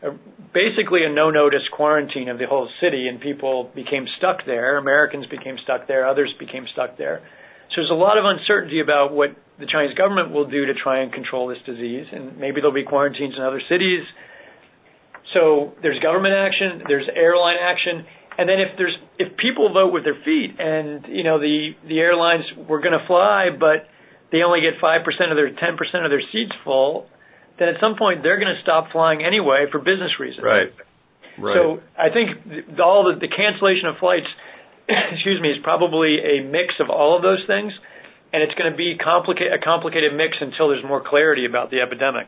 a 0.08 0.12
basically 0.53 1.05
a 1.05 1.12
no-notice 1.12 1.63
quarantine 1.71 2.29
of 2.29 2.38
the 2.38 2.45
whole 2.45 2.69
city, 2.82 3.08
and 3.08 3.21
people 3.21 3.71
became 3.75 4.05
stuck 4.17 4.45
there. 4.45 4.77
Americans 4.77 5.25
became 5.27 5.55
stuck 5.63 5.88
there. 5.88 6.08
Others 6.08 6.34
became 6.39 6.65
stuck 6.73 6.97
there. 6.97 7.21
So 7.69 7.82
there's 7.82 7.91
a 7.91 7.93
lot 7.93 8.17
of 8.17 8.25
uncertainty 8.25 8.82
about 8.82 9.13
what 9.13 9.29
the 9.60 9.67
Chinese 9.67 9.95
government 9.98 10.32
will 10.32 10.50
do 10.50 10.65
to 10.65 10.74
try 10.74 11.02
and 11.04 11.12
control 11.12 11.48
this 11.48 11.60
disease, 11.65 12.08
and 12.12 12.38
maybe 12.38 12.62
there'll 12.62 12.74
be 12.76 12.84
quarantines 12.88 13.36
in 13.36 13.43
other 13.43 13.62
cities. 13.69 14.04
So 15.34 15.74
there's 15.82 16.00
government 16.00 16.34
action, 16.34 16.84
there's 16.88 17.08
airline 17.13 17.58
action, 17.62 18.08
and 18.39 18.48
then 18.48 18.60
if 18.60 18.78
there's 18.78 18.95
if 19.19 19.38
people 19.38 19.72
vote 19.74 19.91
with 19.91 20.04
their 20.04 20.17
feet, 20.24 20.56
and 20.58 21.06
you 21.08 21.24
know 21.24 21.39
the 21.39 21.76
the 21.88 22.00
airlines 22.00 22.45
were 22.56 22.80
going 22.80 22.98
to 22.98 23.06
fly, 23.06 23.52
but 23.52 23.91
they 24.32 24.41
only 24.41 24.62
get 24.62 24.80
5% 24.80 25.02
of 25.04 25.36
their 25.36 25.50
10% 25.50 26.06
of 26.06 26.12
their 26.12 26.22
seats 26.32 26.54
full, 26.63 27.08
then 27.58 27.67
at 27.69 27.76
some 27.82 27.98
point 27.98 28.22
they're 28.24 28.39
going 28.39 28.54
to 28.54 28.62
stop 28.62 28.91
flying 28.91 29.26
anyway 29.26 29.65
for 29.72 29.80
business 29.80 30.15
reasons. 30.19 30.45
Right. 30.45 30.72
Right. 31.38 31.56
So 31.56 31.80
I 31.98 32.10
think 32.13 32.80
all 32.80 33.08
the, 33.08 33.19
the 33.19 33.32
cancellation 33.32 33.88
of 33.88 33.98
flights, 33.98 34.28
excuse 34.88 35.41
me, 35.41 35.50
is 35.50 35.58
probably 35.63 36.19
a 36.19 36.43
mix 36.43 36.76
of 36.80 36.89
all 36.89 37.15
of 37.15 37.24
those 37.24 37.43
things, 37.48 37.72
and 38.32 38.44
it's 38.44 38.54
going 38.54 38.72
to 38.72 38.78
be 38.78 38.98
complica- 38.98 39.54
a 39.54 39.60
complicated 39.63 40.13
mix 40.13 40.38
until 40.39 40.70
there's 40.70 40.84
more 40.86 41.02
clarity 41.02 41.46
about 41.46 41.72
the 41.72 41.82
epidemic. 41.82 42.28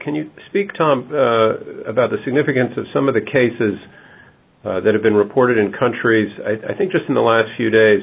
Can 0.00 0.14
you 0.14 0.30
speak, 0.50 0.74
Tom, 0.76 1.08
uh, 1.12 1.88
about 1.88 2.10
the 2.10 2.18
significance 2.24 2.72
of 2.76 2.84
some 2.92 3.08
of 3.08 3.14
the 3.14 3.22
cases 3.22 3.78
uh, 4.64 4.80
that 4.80 4.92
have 4.92 5.02
been 5.02 5.14
reported 5.14 5.58
in 5.58 5.72
countries, 5.72 6.28
I, 6.44 6.74
I 6.74 6.76
think 6.76 6.90
just 6.90 7.04
in 7.08 7.14
the 7.14 7.22
last 7.22 7.46
few 7.56 7.70
days, 7.70 8.02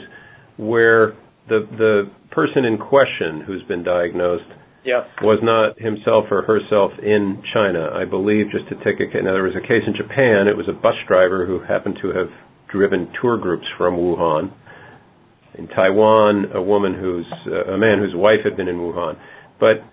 where 0.56 1.16
the 1.50 1.68
the 1.78 2.12
person 2.32 2.64
in 2.64 2.78
question 2.78 3.42
who's 3.46 3.62
been 3.64 3.84
diagnosed 3.84 4.48
yeah. 4.86 5.04
was 5.22 5.40
not 5.44 5.80
himself 5.80 6.26
or 6.32 6.44
herself 6.44 6.92
in 7.04 7.44
China. 7.54 7.90
I 7.92 8.06
believe, 8.06 8.52
just 8.52 8.70
to 8.70 8.76
take 8.84 9.02
a 9.02 9.12
case, 9.12 9.22
now 9.24 9.34
there 9.34 9.44
was 9.44 9.58
a 9.58 9.68
case 9.68 9.84
in 9.86 9.96
Japan, 9.96 10.48
it 10.48 10.56
was 10.56 10.70
a 10.70 10.74
bus 10.74 10.96
driver 11.08 11.46
who 11.46 11.60
happened 11.60 11.98
to 12.02 12.10
have 12.16 12.30
driven 12.72 13.12
tour 13.22 13.38
groups 13.38 13.66
from 13.78 13.96
Wuhan. 13.96 14.54
In 15.58 15.68
Taiwan, 15.68 16.52
a 16.54 16.62
woman 16.62 16.94
who's, 16.94 17.26
uh, 17.48 17.74
a 17.74 17.78
man 17.78 18.00
whose 18.00 18.14
wife 18.14 18.44
had 18.44 18.58
been 18.58 18.68
in 18.68 18.78
Wuhan. 18.78 19.18
But 19.60 19.84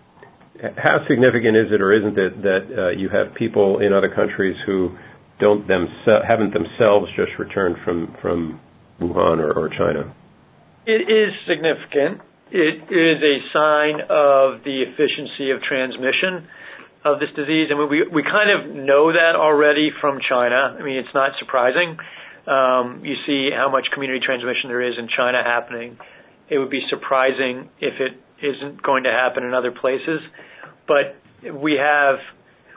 how 0.77 1.07
significant 1.09 1.57
is 1.57 1.73
it 1.73 1.81
or 1.81 1.93
isn't 1.93 2.19
it 2.19 2.43
that 2.43 2.65
uh, 2.71 2.91
you 2.91 3.09
have 3.09 3.35
people 3.35 3.79
in 3.81 3.93
other 3.93 4.13
countries 4.13 4.57
who 4.67 4.97
don't 5.41 5.67
themse- 5.69 6.25
haven't 6.29 6.53
themselves 6.53 7.07
just 7.17 7.33
returned 7.39 7.77
from, 7.85 8.15
from 8.21 8.61
Wuhan 9.01 9.39
or, 9.39 9.53
or 9.53 9.69
China? 9.69 10.15
It 10.85 11.09
is 11.09 11.33
significant 11.47 12.21
it 12.53 12.85
is 12.93 13.19
a 13.25 13.37
sign 13.57 14.05
of 14.13 14.61
the 14.61 14.85
efficiency 14.85 15.51
of 15.57 15.65
transmission 15.65 16.47
of 17.03 17.19
this 17.19 17.33
disease. 17.35 17.73
I 17.73 17.81
mean, 17.81 17.89
we 17.89 18.05
we 18.13 18.23
kind 18.23 18.53
of 18.53 18.77
know 18.77 19.11
that 19.11 19.35
already 19.35 19.89
from 20.01 20.21
China. 20.21 20.77
I 20.79 20.83
mean, 20.85 21.01
it's 21.01 21.15
not 21.15 21.33
surprising. 21.41 21.97
Um, 22.47 23.03
you 23.05 23.15
see 23.27 23.51
how 23.55 23.71
much 23.71 23.87
community 23.95 24.21
transmission 24.25 24.69
there 24.69 24.83
is 24.83 24.95
in 24.99 25.09
China 25.15 25.43
happening. 25.45 25.99
It 26.51 26.59
would 26.59 26.71
be 26.71 26.83
surprising 26.91 27.71
if 27.81 27.95
it 28.01 28.19
isn't 28.45 28.83
going 28.83 29.05
to 29.05 29.11
happen 29.11 29.45
in 29.45 29.55
other 29.55 29.71
places. 29.71 30.21
But 30.89 31.15
we 31.55 31.79
have, 31.81 32.17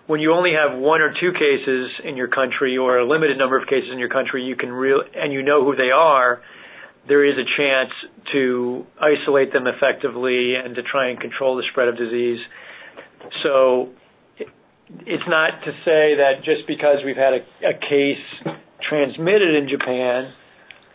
when 0.08 0.20
you 0.20 0.34
only 0.34 0.54
have 0.54 0.78
one 0.78 1.02
or 1.02 1.14
two 1.20 1.32
cases 1.34 1.90
in 2.04 2.16
your 2.16 2.28
country 2.28 2.78
or 2.78 3.00
a 3.00 3.08
limited 3.08 3.38
number 3.38 3.58
of 3.60 3.68
cases 3.68 3.90
in 3.92 3.98
your 3.98 4.10
country, 4.10 4.44
you 4.44 4.56
can 4.56 4.72
real 4.72 5.02
and 5.16 5.34
you 5.34 5.42
know 5.42 5.66
who 5.66 5.76
they 5.76 5.90
are 5.90 6.42
there 7.08 7.24
is 7.24 7.36
a 7.38 7.46
chance 7.58 7.92
to 8.34 8.86
isolate 9.00 9.54
them 9.54 9.66
effectively 9.68 10.56
and 10.56 10.76
to 10.76 10.82
try 10.84 11.10
and 11.10 11.20
control 11.20 11.56
the 11.56 11.64
spread 11.72 11.88
of 11.88 11.98
disease. 11.98 12.40
So 13.44 13.90
it's 14.38 15.24
not 15.28 15.62
to 15.66 15.72
say 15.86 16.18
that 16.18 16.44
just 16.44 16.68
because 16.68 16.98
we've 17.06 17.18
had 17.18 17.34
a, 17.34 17.70
a 17.70 17.74
case 17.74 18.56
transmitted 18.90 19.56
in 19.56 19.70
Japan, 19.70 20.34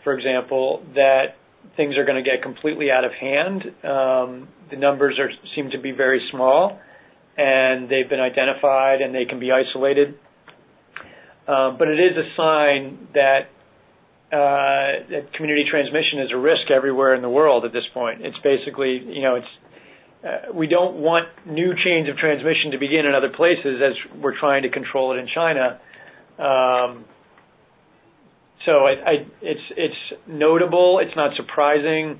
for 0.03 0.13
example, 0.13 0.83
that 0.95 1.35
things 1.75 1.97
are 1.97 2.05
going 2.05 2.23
to 2.23 2.27
get 2.29 2.41
completely 2.41 2.89
out 2.91 3.05
of 3.05 3.11
hand. 3.13 3.61
Um, 3.83 4.47
the 4.69 4.77
numbers 4.77 5.19
are 5.19 5.29
seem 5.55 5.71
to 5.71 5.79
be 5.79 5.91
very 5.91 6.21
small, 6.31 6.79
and 7.37 7.89
they've 7.89 8.09
been 8.09 8.19
identified 8.19 9.01
and 9.01 9.13
they 9.13 9.25
can 9.25 9.39
be 9.39 9.51
isolated. 9.51 10.15
Um, 11.47 11.77
but 11.77 11.87
it 11.87 11.99
is 11.99 12.17
a 12.17 12.27
sign 12.37 13.07
that 13.13 13.49
uh, 14.31 15.03
that 15.11 15.33
community 15.35 15.65
transmission 15.69 16.19
is 16.19 16.31
a 16.31 16.37
risk 16.37 16.71
everywhere 16.71 17.15
in 17.15 17.21
the 17.21 17.29
world 17.29 17.65
at 17.65 17.73
this 17.73 17.83
point. 17.93 18.21
It's 18.21 18.37
basically, 18.43 19.01
you 19.03 19.21
know, 19.21 19.35
it's 19.35 19.53
uh, 20.23 20.53
we 20.53 20.67
don't 20.67 20.97
want 20.97 21.27
new 21.45 21.73
chains 21.83 22.07
of 22.07 22.15
transmission 22.17 22.71
to 22.71 22.77
begin 22.77 23.05
in 23.05 23.13
other 23.15 23.33
places 23.35 23.81
as 23.83 24.21
we're 24.21 24.39
trying 24.39 24.63
to 24.63 24.69
control 24.69 25.17
it 25.17 25.19
in 25.19 25.27
China. 25.33 25.81
Um, 26.37 27.05
so 28.65 28.71
I, 28.85 28.91
I, 28.91 29.13
it's 29.41 29.61
it's 29.75 30.21
notable. 30.27 30.99
It's 31.01 31.15
not 31.15 31.31
surprising. 31.35 32.19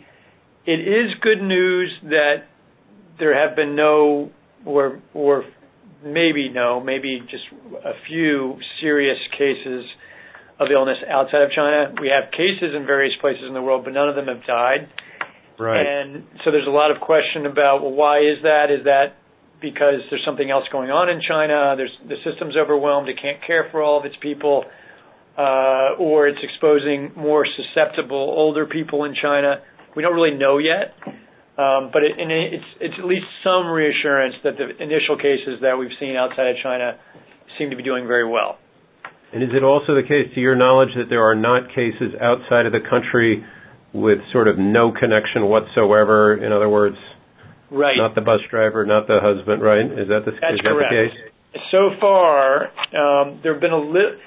It 0.65 0.80
is 0.80 1.12
good 1.21 1.41
news 1.41 1.91
that 2.04 2.45
there 3.19 3.36
have 3.36 3.56
been 3.56 3.75
no, 3.75 4.32
or 4.65 5.01
or 5.13 5.43
maybe 6.04 6.49
no, 6.49 6.80
maybe 6.80 7.21
just 7.30 7.43
a 7.86 7.93
few 8.08 8.58
serious 8.82 9.17
cases 9.38 9.86
of 10.60 10.67
illness 10.71 10.97
outside 11.10 11.41
of 11.41 11.51
China. 11.51 11.93
We 11.99 12.10
have 12.10 12.32
cases 12.32 12.75
in 12.75 12.86
various 12.86 13.13
places 13.21 13.43
in 13.47 13.54
the 13.54 13.62
world, 13.62 13.84
but 13.84 13.93
none 13.93 14.10
of 14.10 14.15
them 14.15 14.27
have 14.27 14.45
died. 14.45 14.89
Right. 15.60 15.80
And 15.80 16.23
so 16.43 16.51
there's 16.51 16.67
a 16.67 16.71
lot 16.73 16.91
of 16.91 17.01
question 17.01 17.45
about 17.45 17.82
well, 17.82 17.91
why 17.91 18.19
is 18.19 18.41
that? 18.43 18.71
Is 18.71 18.86
that 18.86 19.17
because 19.62 20.01
there's 20.10 20.25
something 20.25 20.49
else 20.49 20.65
going 20.71 20.89
on 20.89 21.10
in 21.10 21.21
China? 21.21 21.75
There's 21.77 21.93
the 22.08 22.17
system's 22.25 22.56
overwhelmed; 22.58 23.10
it 23.10 23.19
can't 23.21 23.38
care 23.45 23.67
for 23.71 23.84
all 23.84 23.99
of 23.99 24.06
its 24.06 24.15
people, 24.21 24.65
uh, 25.38 25.96
or 26.00 26.28
it's 26.28 26.39
exposing 26.44 27.12
more 27.15 27.46
susceptible 27.46 28.17
older 28.17 28.65
people 28.65 29.06
in 29.06 29.15
China. 29.22 29.62
We 29.96 30.04
don't 30.04 30.15
really 30.15 30.38
know 30.38 30.58
yet. 30.58 30.96
Um, 31.58 31.91
but 31.91 32.02
it, 32.04 32.15
it's 32.17 32.65
it's 32.80 32.96
at 32.98 33.06
least 33.06 33.26
some 33.44 33.67
reassurance 33.67 34.36
that 34.44 34.56
the 34.58 34.72
initial 34.82 35.17
cases 35.17 35.60
that 35.62 35.78
we've 35.78 35.94
seen 36.00 36.15
outside 36.15 36.48
of 36.48 36.56
China 36.63 36.98
seem 37.60 37.70
to 37.70 37.76
be 37.76 37.84
doing 37.84 38.08
very 38.08 38.28
well. 38.28 38.58
And 39.34 39.44
is 39.44 39.50
it 39.54 39.63
also 39.63 39.96
the 39.96 40.04
case, 40.04 40.34
to 40.34 40.41
your 40.41 40.56
knowledge, 40.56 40.89
that 40.96 41.08
there 41.10 41.24
are 41.24 41.36
not 41.36 41.70
cases 41.70 42.15
outside 42.20 42.65
of 42.65 42.72
the 42.72 42.84
country 42.84 43.46
with 43.94 44.20
sort 44.32 44.48
of 44.48 44.58
no 44.58 44.91
connection 44.91 45.48
whatsoever? 45.48 46.36
In 46.36 46.52
other 46.52 46.67
words, 46.67 46.98
right. 47.70 47.96
not 47.96 48.15
the 48.15 48.22
bus 48.22 48.41
driver, 48.50 48.86
not 48.86 49.08
the 49.08 49.20
husband, 49.22 49.62
right? 49.62 49.86
Is 49.86 50.08
that 50.08 50.24
the, 50.26 50.32
That's 50.32 50.56
is 50.56 50.60
that 50.63 50.76
correct. 50.76 50.91
the 50.91 51.08
case? 51.08 51.63
So 51.72 51.91
far, 52.00 52.72
um, 52.96 53.39
there 53.44 53.54
have 53.54 53.62
been 53.62 53.72
a 53.72 53.80
li- 53.80 54.20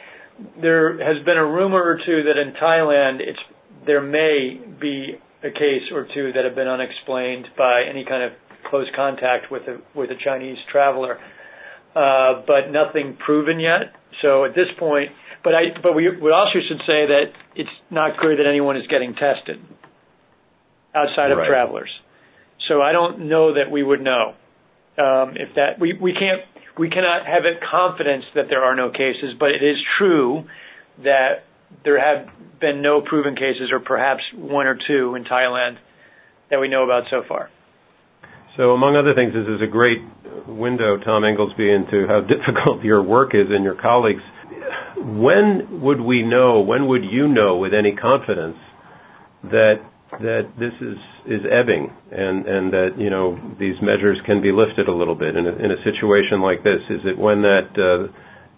there 0.60 0.98
has 0.98 1.24
been 1.24 1.36
a 1.36 1.46
rumor 1.46 1.82
or 1.82 1.98
two 2.04 2.22
that 2.24 2.38
in 2.40 2.54
Thailand, 2.54 3.20
it's 3.20 3.38
there 3.86 4.00
may 4.00 4.60
be 4.80 5.18
a 5.42 5.50
case 5.50 5.92
or 5.92 6.08
two 6.14 6.32
that 6.32 6.44
have 6.44 6.54
been 6.54 6.68
unexplained 6.68 7.46
by 7.56 7.82
any 7.88 8.04
kind 8.04 8.22
of 8.22 8.32
close 8.68 8.86
contact 8.96 9.50
with 9.50 9.62
a 9.62 9.80
with 9.94 10.10
a 10.10 10.16
Chinese 10.24 10.58
traveler, 10.72 11.18
uh, 11.94 12.42
but 12.46 12.70
nothing 12.70 13.16
proven 13.24 13.60
yet. 13.60 13.94
So 14.22 14.44
at 14.44 14.54
this 14.54 14.68
point, 14.78 15.10
but 15.42 15.54
I 15.54 15.76
but 15.82 15.92
we, 15.92 16.08
we 16.08 16.30
also 16.30 16.58
should 16.66 16.80
say 16.86 17.06
that 17.06 17.26
it's 17.54 17.70
not 17.90 18.18
clear 18.18 18.36
that 18.36 18.46
anyone 18.48 18.76
is 18.76 18.86
getting 18.88 19.14
tested 19.14 19.60
outside 20.94 21.30
of 21.30 21.38
right. 21.38 21.48
travelers. 21.48 21.90
So 22.68 22.80
I 22.80 22.92
don't 22.92 23.28
know 23.28 23.54
that 23.54 23.70
we 23.70 23.82
would 23.82 24.00
know 24.00 24.34
um, 24.98 25.36
if 25.36 25.54
that 25.56 25.78
we 25.78 25.92
we 26.00 26.12
can't 26.12 26.42
we 26.78 26.90
cannot 26.90 27.26
have 27.26 27.44
it 27.44 27.60
confidence 27.70 28.24
that 28.34 28.46
there 28.48 28.64
are 28.64 28.74
no 28.74 28.90
cases, 28.90 29.34
but 29.38 29.50
it 29.50 29.62
is 29.62 29.76
true 29.98 30.44
that 31.02 31.44
there 31.84 31.98
have 31.98 32.28
been 32.60 32.82
no 32.82 33.00
proven 33.00 33.34
cases, 33.34 33.70
or 33.72 33.80
perhaps 33.80 34.22
one 34.34 34.66
or 34.66 34.78
two 34.86 35.14
in 35.14 35.24
Thailand 35.24 35.76
that 36.50 36.60
we 36.60 36.68
know 36.68 36.84
about 36.84 37.04
so 37.10 37.22
far. 37.26 37.50
So, 38.56 38.70
among 38.70 38.96
other 38.96 39.14
things, 39.18 39.34
this 39.34 39.48
is 39.48 39.60
a 39.60 39.70
great 39.70 39.98
window, 40.46 40.98
Tom 40.98 41.24
Inglesby, 41.24 41.70
into 41.70 42.06
how 42.06 42.20
difficult 42.34 42.84
your 42.84 43.02
work 43.02 43.34
is 43.34 43.50
and 43.50 43.64
your 43.64 43.74
colleagues. 43.74 44.22
When 44.96 45.80
would 45.82 46.00
we 46.00 46.22
know, 46.22 46.60
when 46.60 46.86
would 46.88 47.04
you 47.04 47.28
know 47.28 47.56
with 47.56 47.74
any 47.74 47.94
confidence 47.94 48.56
that 49.44 49.82
that 50.12 50.52
this 50.58 50.72
is 50.80 50.96
is 51.26 51.40
ebbing 51.50 51.90
and 52.12 52.46
and 52.46 52.72
that 52.72 52.90
you 52.98 53.10
know 53.10 53.38
these 53.58 53.76
measures 53.80 54.18
can 54.26 54.42
be 54.42 54.52
lifted 54.52 54.88
a 54.88 54.94
little 54.94 55.14
bit 55.14 55.36
in 55.36 55.46
a, 55.46 55.52
in 55.56 55.70
a 55.70 55.80
situation 55.84 56.40
like 56.40 56.62
this? 56.62 56.80
Is 56.90 57.00
it 57.04 57.18
when 57.18 57.42
that 57.42 57.72
uh, 57.76 58.12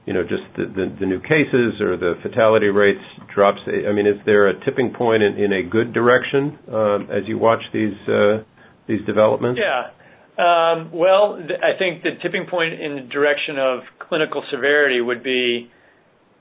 you 0.04 0.12
know 0.12 0.22
just 0.22 0.44
the, 0.56 0.66
the, 0.66 0.96
the 1.00 1.06
new 1.06 1.20
cases 1.20 1.80
or 1.80 1.96
the 1.96 2.14
fatality 2.22 2.68
rates 2.68 3.04
drops? 3.34 3.60
I 3.66 3.92
mean, 3.92 4.06
is 4.06 4.18
there 4.26 4.48
a 4.48 4.64
tipping 4.64 4.92
point 4.92 5.22
in, 5.22 5.38
in 5.38 5.52
a 5.52 5.62
good 5.62 5.92
direction 5.92 6.58
um, 6.72 7.08
as 7.10 7.26
you 7.26 7.38
watch 7.38 7.62
these? 7.72 7.96
Uh, 8.08 8.42
these 8.86 9.04
developments? 9.06 9.60
Yeah. 9.62 9.90
Um, 10.38 10.90
well, 10.92 11.38
th- 11.38 11.60
I 11.60 11.78
think 11.78 12.02
the 12.02 12.10
tipping 12.22 12.46
point 12.48 12.74
in 12.80 12.96
the 12.96 13.02
direction 13.02 13.58
of 13.58 13.80
clinical 14.08 14.44
severity 14.50 15.00
would 15.00 15.22
be 15.22 15.70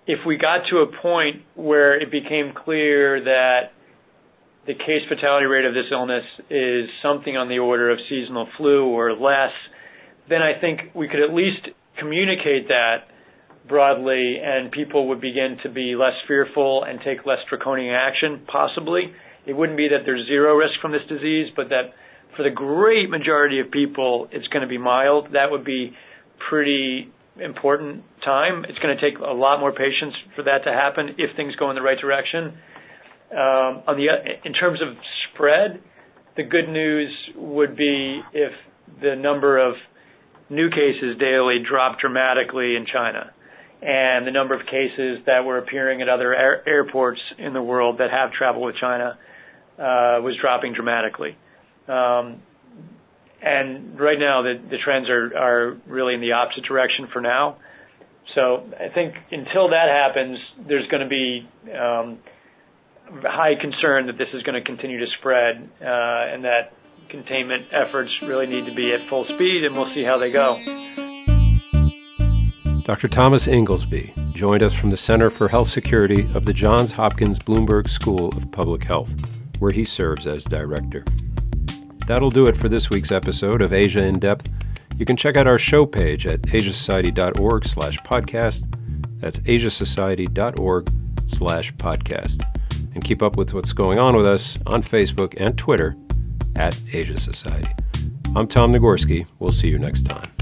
if 0.08 0.20
we 0.28 0.38
got 0.38 0.68
to 0.70 0.78
a 0.78 1.02
point 1.02 1.44
where 1.56 2.00
it 2.00 2.12
became 2.12 2.54
clear 2.54 3.24
that 3.24 3.72
the 4.68 4.74
case 4.74 5.06
fatality 5.08 5.46
rate 5.46 5.66
of 5.66 5.74
this 5.74 5.86
illness 5.92 6.24
is 6.50 6.90
something 7.04 7.38
on 7.38 7.50
the 7.50 7.60
order 7.60 7.92
of 7.92 8.00
seasonal 8.10 8.48
flu 8.58 8.86
or 8.86 9.14
less, 9.14 9.54
then 10.30 10.42
I 10.42 10.60
think 10.60 10.96
we 10.96 11.08
could 11.08 11.22
at 11.22 11.34
least 11.34 11.70
communicate 12.00 12.68
that 12.68 13.08
broadly 13.68 14.38
and 14.44 14.72
people 14.72 15.10
would 15.10 15.22
begin 15.22 15.58
to 15.64 15.70
be 15.70 15.96
less 15.96 16.14
fearful 16.28 16.84
and 16.84 17.00
take 17.06 17.26
less 17.26 17.40
draconian 17.50 17.94
action, 17.94 18.42
possibly. 18.48 19.14
It 19.46 19.54
wouldn't 19.54 19.78
be 19.78 19.88
that 19.90 20.06
there's 20.06 20.26
zero 20.28 20.56
risk 20.56 20.74
from 20.82 20.92
this 20.92 21.06
disease, 21.08 21.48
but 21.56 21.70
that 21.70 21.94
for 22.36 22.44
the 22.44 22.50
great 22.50 23.10
majority 23.10 23.60
of 23.60 23.72
people, 23.72 24.28
it's 24.32 24.48
going 24.48 24.62
to 24.62 24.68
be 24.68 24.78
mild. 24.78 25.34
That 25.34 25.52
would 25.52 25.64
be 25.64 25.94
pretty 26.50 27.12
important 27.40 28.04
time. 28.24 28.66
It's 28.68 28.80
going 28.80 28.96
to 28.98 29.02
take 29.02 29.20
a 29.20 29.34
lot 29.34 29.60
more 29.60 29.72
patience 29.72 30.14
for 30.36 30.44
that 30.44 30.64
to 30.66 30.72
happen 30.72 31.16
if 31.18 31.36
things 31.36 31.56
go 31.56 31.70
in 31.70 31.76
the 31.76 31.82
right 31.82 32.00
direction. 32.00 32.58
Um, 33.36 33.84
on 33.88 33.98
the 33.98 34.08
in 34.46 34.54
terms 34.54 34.80
of 34.82 34.96
spread, 35.34 35.82
the 36.38 36.44
good 36.44 36.70
news 36.70 37.12
would 37.36 37.76
be 37.76 38.22
if 38.34 38.54
the 39.02 39.16
number 39.16 39.58
of 39.58 39.76
new 40.50 40.70
cases 40.70 41.18
daily 41.20 41.58
dropped 41.68 42.00
dramatically 42.00 42.78
in 42.78 42.86
China, 42.92 43.32
and 43.82 44.26
the 44.26 44.32
number 44.32 44.56
of 44.56 44.66
cases 44.68 45.20
that 45.26 45.44
were 45.44 45.58
appearing 45.58 46.02
at 46.02 46.08
other 46.08 46.34
air, 46.34 46.68
airports 46.68 47.20
in 47.38 47.52
the 47.52 47.62
world 47.62 47.98
that 47.98 48.10
have 48.10 48.32
traveled 48.32 48.66
with 48.66 48.76
China 48.80 49.18
uh, 49.78 50.24
was 50.24 50.38
dropping 50.40 50.74
dramatically. 50.74 51.36
Um, 51.90 52.42
and 53.42 54.00
right 54.00 54.18
now, 54.18 54.44
the, 54.44 54.56
the 54.70 54.78
trends 54.84 55.10
are, 55.10 55.38
are 55.38 55.78
really 55.88 56.14
in 56.14 56.22
the 56.22 56.32
opposite 56.32 56.64
direction 56.64 57.08
for 57.12 57.22
now. 57.22 57.58
So 58.34 58.64
I 58.80 58.94
think 58.94 59.14
until 59.32 59.70
that 59.70 59.88
happens, 59.90 60.38
there's 60.68 60.88
going 60.88 61.04
to 61.04 61.10
be 61.10 61.48
um, 61.72 62.20
high 63.24 63.56
concern 63.56 64.08
that 64.08 64.18
this 64.18 64.30
is 64.34 64.44
going 64.44 64.56
to 64.56 64.62
continue 64.62 65.00
to 65.00 65.08
spread, 65.20 65.70
uh, 65.82 65.86
and 65.86 66.44
that 66.44 66.74
containment 67.10 67.68
efforts 67.72 68.22
really 68.22 68.48
need 68.48 68.64
to 68.66 68.76
be 68.76 68.94
at 68.94 69.00
full 69.00 69.26
speed, 69.26 69.64
and 69.64 69.76
we'll 69.76 69.86
see 69.86 70.04
how 70.04 70.18
they 70.18 70.32
go. 70.32 70.58
Dr. 72.86 73.08
Thomas 73.08 73.48
Inglesby 73.48 74.14
joined 74.34 74.62
us 74.62 74.74
from 74.74 74.92
the 74.92 74.98
Center 74.98 75.32
for 75.32 75.48
Health 75.48 75.70
Security 75.70 76.22
of 76.36 76.46
the 76.46 76.54
Johns 76.54 76.92
Hopkins 76.92 77.40
Bloomberg 77.40 77.90
School 77.90 78.30
of 78.30 78.52
Public 78.52 78.84
Health, 78.84 79.12
where 79.58 79.72
he 79.72 79.84
serves 79.84 80.28
as 80.28 80.44
director. 80.44 81.04
That'll 82.06 82.30
do 82.30 82.46
it 82.46 82.56
for 82.56 82.70
this 82.70 82.92
week's 82.92 83.12
episode 83.12 83.64
of 83.64 83.74
Asia 83.74 84.04
in 84.04 84.20
Depth. 84.20 84.50
You 84.98 85.06
can 85.06 85.18
check 85.18 85.36
out 85.36 85.48
our 85.48 85.58
show 85.58 85.86
page 85.88 86.28
at 86.28 86.44
asiasociety.org 86.44 87.66
slash 87.66 87.98
podcast. 88.00 88.72
That's 89.20 89.40
asiasociety.org 89.40 90.90
slash 91.28 91.74
podcast. 91.74 92.44
And 92.96 93.04
keep 93.04 93.22
up 93.22 93.36
with 93.36 93.54
what's 93.54 93.74
going 93.74 94.00
on 94.00 94.16
with 94.16 94.26
us 94.26 94.58
on 94.66 94.82
Facebook 94.82 95.36
and 95.38 95.58
Twitter 95.58 95.96
at 96.56 96.80
Asia 96.92 97.20
Society. 97.20 97.70
I'm 98.36 98.48
Tom 98.48 98.74
Nagorski. 98.74 99.28
We'll 99.38 99.52
see 99.52 99.68
you 99.68 99.78
next 99.78 100.04
time. 100.04 100.35